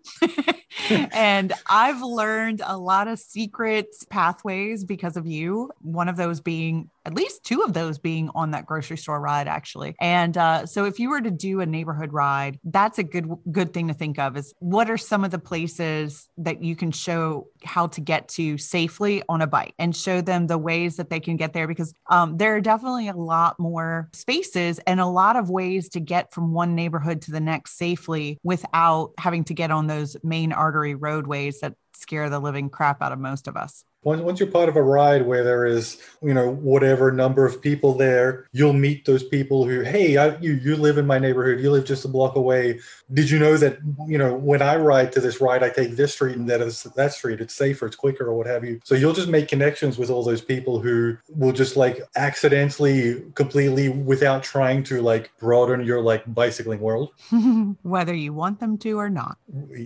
and 0.91 1.53
I've 1.69 2.03
learned 2.03 2.63
a 2.67 2.77
lot 2.77 3.07
of 3.07 3.21
secret 3.21 3.87
pathways 4.11 4.85
because 4.85 5.17
of 5.17 5.27
you. 5.27 5.71
One 5.81 6.09
of 6.09 6.17
those 6.17 6.41
being 6.41 6.91
at 7.09 7.14
least 7.14 7.42
two 7.42 7.62
of 7.62 7.73
those 7.73 7.99
being 7.99 8.31
on 8.35 8.51
that 8.51 8.66
grocery 8.66 8.99
store 8.99 9.18
ride 9.18 9.49
actually. 9.49 9.97
And 9.99 10.37
uh, 10.37 10.66
so 10.66 10.85
if 10.85 11.01
you 11.01 11.09
were 11.09 11.23
to 11.23 11.31
do 11.31 11.61
a 11.61 11.66
neighborhood 11.66 12.12
ride 12.12 12.59
that's 12.64 12.99
a 12.99 13.03
good 13.03 13.27
good 13.51 13.73
thing 13.73 13.88
to 13.88 13.94
think 13.94 14.18
of 14.18 14.37
is 14.37 14.53
what 14.59 14.90
are 14.90 14.99
some 14.99 15.25
of 15.25 15.31
the 15.31 15.38
places 15.38 16.29
that 16.37 16.62
you 16.62 16.77
can 16.77 16.92
show 16.92 17.47
how 17.64 17.87
to 17.87 18.01
get 18.03 18.29
to 18.29 18.59
safely 18.59 19.23
on 19.29 19.40
a 19.40 19.47
bike 19.47 19.73
and 19.79 19.97
show 19.97 20.21
them 20.21 20.47
the 20.47 20.59
ways 20.59 20.97
that 20.97 21.09
they 21.09 21.21
can 21.21 21.37
get 21.37 21.55
there? 21.55 21.66
Because 21.66 21.94
um, 22.11 22.37
there 22.37 22.55
are 22.55 22.61
definitely 22.61 23.09
a 23.09 23.14
lot 23.16 23.59
more 23.59 24.11
spaces 24.12 24.79
and 24.81 25.01
a 25.01 25.07
lot 25.07 25.37
of 25.37 25.49
ways 25.49 25.88
to 25.90 26.01
get 26.01 26.33
from 26.35 26.53
one 26.53 26.75
neighborhood 26.75 27.23
to 27.23 27.31
the 27.31 27.40
next 27.40 27.79
safely 27.79 28.38
without 28.42 29.12
having 29.18 29.44
to 29.44 29.55
get 29.55 29.71
on 29.71 29.87
those 29.87 30.16
main 30.23 30.53
artery 30.53 30.94
roadways 30.94 31.61
that 31.61 31.75
scare 31.94 32.29
the 32.31 32.38
living 32.38 32.68
crap 32.68 33.03
out 33.03 33.12
of 33.12 33.18
most 33.18 33.49
of 33.49 33.57
us 33.57 33.85
Once, 34.05 34.23
once 34.23 34.39
you're 34.39 34.49
part 34.49 34.69
of 34.69 34.77
a 34.77 34.83
ride 34.83 35.27
where 35.27 35.43
there 35.43 35.67
is, 35.67 35.99
you 36.23 36.33
know, 36.33 36.49
whatever 36.51 37.11
number 37.11 37.45
of 37.45 37.61
people 37.61 37.95
there, 37.95 38.47
you'll 38.53 38.73
meet 38.73 39.05
those 39.05 39.25
people 39.25 39.65
who, 39.65 39.81
hey, 39.81 40.17
I, 40.17 40.37
you 40.39 40.53
you 40.53 40.77
live 40.77 40.99
in 40.99 41.07
my 41.07 41.19
neighborhood, 41.19 41.61
you 41.61 41.71
live 41.71 41.85
just 41.85 42.05
a 42.05 42.09
block 42.09 42.37
away. 42.37 42.79
Did 43.13 43.29
you 43.29 43.39
know 43.41 43.57
that, 43.57 43.79
you 44.07 44.17
know, 44.17 44.35
when 44.35 44.63
I 44.63 44.77
ride 44.77 45.11
to 45.13 45.21
this 45.21 45.41
ride, 45.41 45.65
I 45.65 45.71
take 45.71 45.97
this 45.97 46.15
street 46.15 46.37
and 46.37 46.49
that 46.49 46.61
is 46.61 46.85
that 46.85 47.13
street. 47.13 47.41
It's 47.41 47.55
safer, 47.55 47.87
it's 47.87 47.97
quicker, 47.97 48.27
or 48.27 48.35
what 48.35 48.47
have 48.47 48.65
you. 48.65 48.81
So 48.85 48.95
you'll 48.95 49.15
just 49.15 49.29
make 49.29 49.49
connections 49.49 49.99
with 49.99 50.11
all 50.11 50.23
those 50.23 50.43
people 50.43 50.79
who 50.81 51.17
will 51.29 51.53
just 51.53 51.77
like 51.77 52.01
accidentally, 52.15 53.23
completely, 53.35 53.89
without 53.89 54.45
trying 54.45 54.85
to 54.85 55.03
like 55.03 55.31
broaden 55.39 55.85
your 55.85 56.01
like 56.01 56.23
bicycling 56.33 56.81
world. 56.81 57.11
whether 57.83 58.15
you 58.15 58.33
want 58.33 58.61
them 58.61 58.79
to 58.79 58.99
or 58.99 59.11
not. 59.11 59.39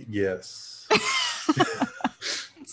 Yes. 0.07 0.87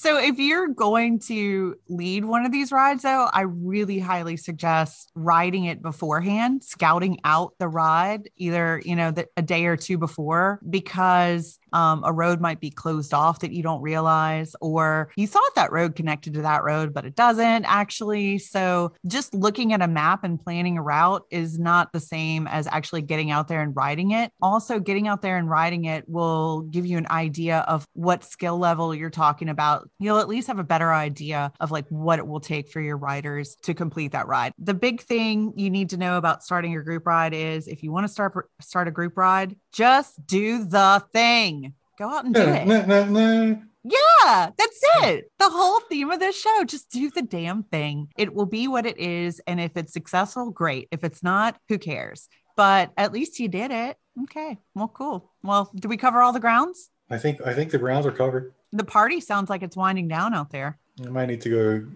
So 0.01 0.17
if 0.17 0.39
you're 0.39 0.69
going 0.69 1.19
to 1.27 1.77
lead 1.91 2.25
one 2.25 2.47
of 2.47 2.53
these 2.53 2.73
rides 2.73 3.03
though, 3.03 3.29
I 3.31 3.43
really 3.43 3.99
highly 3.99 4.39
suggest 4.39 5.13
riding 5.15 5.67
it 5.67 5.83
beforehand, 5.83 6.65
scouting 6.65 7.19
out 7.23 7.53
the 7.59 7.69
ride 7.69 8.31
either, 8.39 8.81
you 8.83 8.97
know, 8.97 9.11
the, 9.11 9.29
a 9.37 9.43
day 9.43 9.67
or 9.67 9.77
two 9.77 9.99
before 9.99 10.59
because 10.71 11.59
um, 11.75 12.03
a 12.03 12.15
road 12.15 12.41
might 12.41 12.61
be 12.61 12.71
closed 12.71 13.13
off 13.13 13.41
that 13.41 13.53
you 13.53 13.63
don't 13.63 13.83
realize 13.83 14.57
or 14.63 15.13
you 15.17 15.27
thought 15.27 15.55
that 15.55 15.71
road 15.71 15.95
connected 15.95 16.33
to 16.33 16.43
that 16.43 16.65
road 16.65 16.95
but 16.95 17.05
it 17.05 17.15
doesn't 17.15 17.67
actually. 17.67 18.39
So 18.39 18.95
just 19.07 19.35
looking 19.35 19.75
at 19.75 19.83
a 19.83 19.87
map 19.87 20.25
and 20.25 20.41
planning 20.41 20.79
a 20.79 20.83
route 20.83 21.27
is 21.31 21.59
not 21.59 21.93
the 21.93 22.01
same 22.01 22.47
as 22.47 22.67
actually 22.67 23.03
getting 23.03 23.31
out 23.31 23.49
there 23.49 23.61
and 23.61 23.77
riding 23.77 24.13
it. 24.13 24.33
Also 24.41 24.81
getting 24.81 25.09
out 25.09 25.21
there 25.21 25.37
and 25.37 25.51
riding 25.51 25.85
it 25.85 26.09
will 26.09 26.63
give 26.63 26.87
you 26.87 26.97
an 26.97 27.07
idea 27.11 27.67
of 27.69 27.87
what 27.93 28.25
skill 28.25 28.57
level 28.57 28.95
you're 28.95 29.11
talking 29.11 29.51
about 29.51 29.90
you'll 30.01 30.19
at 30.19 30.29
least 30.29 30.49
have 30.49 30.59
a 30.59 30.65
better 30.65 30.93
idea 30.93 31.53
of 31.61 31.71
like 31.71 31.87
what 31.89 32.19
it 32.19 32.27
will 32.27 32.41
take 32.41 32.71
for 32.71 32.81
your 32.81 32.97
riders 32.97 33.55
to 33.63 33.75
complete 33.75 34.13
that 34.13 34.27
ride. 34.27 34.53
The 34.59 34.75
big 34.75 35.03
thing 35.03 35.53
you 35.55 35.71
need 35.71 35.91
to 35.91 35.97
know 35.97 36.17
about 36.17 36.43
starting 36.43 36.73
your 36.73 36.83
group 36.83 37.07
ride 37.07 37.35
is 37.35 37.69
if 37.69 37.85
you 37.85 37.93
want 37.93 38.05
to 38.05 38.13
start 38.13 38.51
start 38.61 38.89
a 38.89 38.91
group 38.91 39.17
ride, 39.17 39.55
just 39.73 40.27
do 40.27 40.65
the 40.65 41.05
thing. 41.13 41.75
Go 41.99 42.09
out 42.11 42.25
and 42.25 42.35
do 42.35 42.43
it. 42.43 43.59
Yeah, 43.83 44.51
that's 44.59 44.81
it. 45.03 45.31
The 45.39 45.49
whole 45.49 45.81
theme 45.81 46.11
of 46.11 46.21
this 46.21 46.39
show, 46.39 46.65
just 46.65 46.91
do 46.91 47.11
the 47.11 47.23
damn 47.23 47.63
thing. 47.63 48.09
It 48.19 48.35
will 48.35 48.47
be 48.47 48.69
what 48.69 48.85
it 48.85 48.99
is. 48.99 49.41
And 49.47 49.59
if 49.59 49.77
it's 49.77 49.93
successful, 49.93 50.51
great. 50.51 50.89
If 50.91 51.03
it's 51.03 51.23
not, 51.23 51.57
who 51.69 51.79
cares? 51.79 52.29
But 52.57 52.93
at 52.99 53.13
least 53.13 53.41
you 53.41 53.49
did 53.49 53.71
it. 53.71 53.97
Okay. 54.25 54.59
Well, 54.75 54.89
cool. 54.89 55.31
Well, 55.43 55.71
did 55.75 55.89
we 55.89 55.97
cover 55.97 56.21
all 56.21 56.33
the 56.33 56.41
grounds? 56.41 56.91
I 57.09 57.19
think 57.19 57.41
I 57.45 57.55
think 57.55 57.71
the 57.71 57.79
grounds 57.79 58.07
are 58.07 58.13
covered. 58.13 58.53
The 58.73 58.85
party 58.85 59.21
sounds 59.21 59.51
like 59.51 59.63
it's 59.63 59.77
winding 59.77 60.09
down 60.09 60.35
out 60.35 60.51
there. 60.51 60.79
I 61.05 61.09
might 61.09 61.27
need 61.27 61.41
to 61.43 61.49
go 61.49 61.87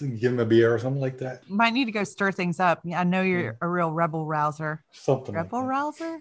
give 0.00 0.32
him 0.32 0.40
a 0.40 0.44
beer 0.44 0.74
or 0.74 0.78
something 0.78 1.00
like 1.00 1.18
that. 1.18 1.48
Might 1.48 1.72
need 1.72 1.84
to 1.86 1.92
go 1.92 2.04
stir 2.04 2.32
things 2.32 2.60
up. 2.60 2.80
I 2.94 3.04
know 3.04 3.22
you're 3.22 3.56
a 3.60 3.68
real 3.68 3.90
rebel 3.92 4.26
rouser. 4.26 4.82
Something. 4.92 5.34
Rebel 5.34 5.60
like 5.60 5.68
rouser? 5.68 6.20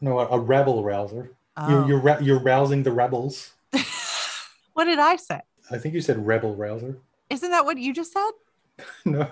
No, 0.00 0.18
a, 0.18 0.26
a 0.28 0.38
rebel 0.38 0.82
rouser. 0.84 1.30
Oh. 1.56 1.68
You, 1.68 1.88
you're 1.88 2.00
ra- 2.00 2.18
you're 2.20 2.40
rousing 2.40 2.82
the 2.82 2.92
rebels. 2.92 3.52
what 4.74 4.84
did 4.84 4.98
I 4.98 5.16
say? 5.16 5.40
I 5.70 5.78
think 5.78 5.94
you 5.94 6.00
said 6.00 6.26
rebel 6.26 6.54
rouser. 6.56 6.98
Isn't 7.30 7.50
that 7.50 7.64
what 7.64 7.78
you 7.78 7.94
just 7.94 8.12
said? 8.12 8.30
no. 9.04 9.30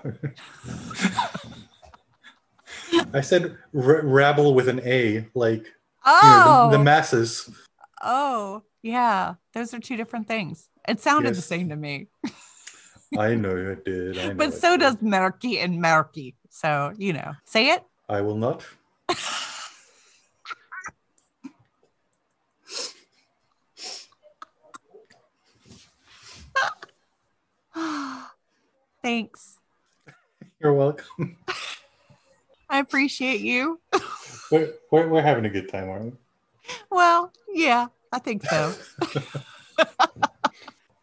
I 3.13 3.21
said 3.21 3.57
re- 3.73 4.01
rabble 4.03 4.53
with 4.53 4.67
an 4.69 4.79
A, 4.85 5.27
like 5.35 5.63
you 5.65 5.71
Oh, 6.05 6.21
know, 6.23 6.71
the, 6.71 6.77
the 6.77 6.81
oh. 6.81 6.83
masses. 6.83 7.49
oh, 8.01 8.63
yeah. 8.83 9.33
Those 9.53 9.73
are 9.73 9.79
two 9.79 9.97
different 9.97 10.27
things. 10.27 10.69
It 10.87 10.99
sounded 10.99 11.33
the 11.33 11.41
same 11.41 11.69
to 11.69 11.75
me, 11.75 12.09
I 13.17 13.35
know 13.35 13.55
it 13.55 13.85
did. 13.85 14.15
Know 14.15 14.33
but 14.33 14.53
so 14.53 14.71
did. 14.71 14.81
does 14.81 15.01
murky 15.01 15.59
and 15.59 15.79
murky. 15.79 16.35
So, 16.49 16.93
you 16.97 17.13
know, 17.13 17.33
say 17.45 17.69
it. 17.69 17.83
I 18.09 18.21
will 18.21 18.37
not. 18.37 18.65
Thanks. 29.01 29.57
You're 30.59 30.73
welcome. 30.73 31.37
I 32.69 32.79
appreciate 32.79 33.41
you. 33.41 33.79
We're, 34.51 34.73
we're, 34.91 35.07
we're 35.07 35.21
having 35.21 35.45
a 35.45 35.49
good 35.49 35.69
time, 35.69 35.89
aren't 35.89 36.05
we? 36.05 36.11
Well, 36.91 37.31
yeah, 37.51 37.87
I 38.13 38.19
think 38.19 38.43
so. 38.45 38.71
All 39.79 39.87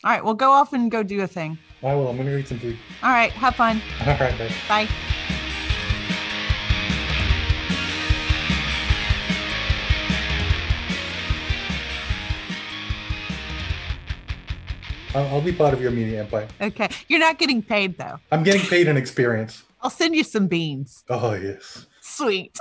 right, 0.05 0.25
well, 0.25 0.35
go 0.35 0.53
off 0.53 0.73
and 0.73 0.90
go 0.92 1.03
do 1.03 1.20
a 1.23 1.27
thing. 1.27 1.59
I 1.83 1.92
will. 1.94 2.09
I'm 2.09 2.16
gonna 2.16 2.37
eat 2.37 2.46
some 2.46 2.61
food. 2.61 2.79
All 3.03 3.11
right, 3.11 3.33
have 3.33 3.57
fun. 3.57 3.83
All 4.07 4.16
right, 4.16 4.38
bye. 4.38 4.51
Bye. 4.68 4.88
I'll, 15.12 15.27
I'll 15.27 15.40
be 15.40 15.53
part 15.53 15.75
of 15.75 15.83
your 15.83 15.90
media 15.90 16.20
empire. 16.20 16.46
Okay. 16.61 16.88
You're 17.09 17.18
not 17.18 17.38
getting 17.38 17.61
paid 17.61 17.99
though. 17.99 18.20
I'm 18.31 18.44
getting 18.44 18.62
paid 18.62 18.87
in 18.87 18.96
experience. 18.96 19.64
I'll 19.83 19.90
send 19.90 20.14
you 20.14 20.23
some 20.23 20.46
beans. 20.46 21.03
Oh 21.09 21.33
yes. 21.33 21.87
Sweet. 22.01 22.57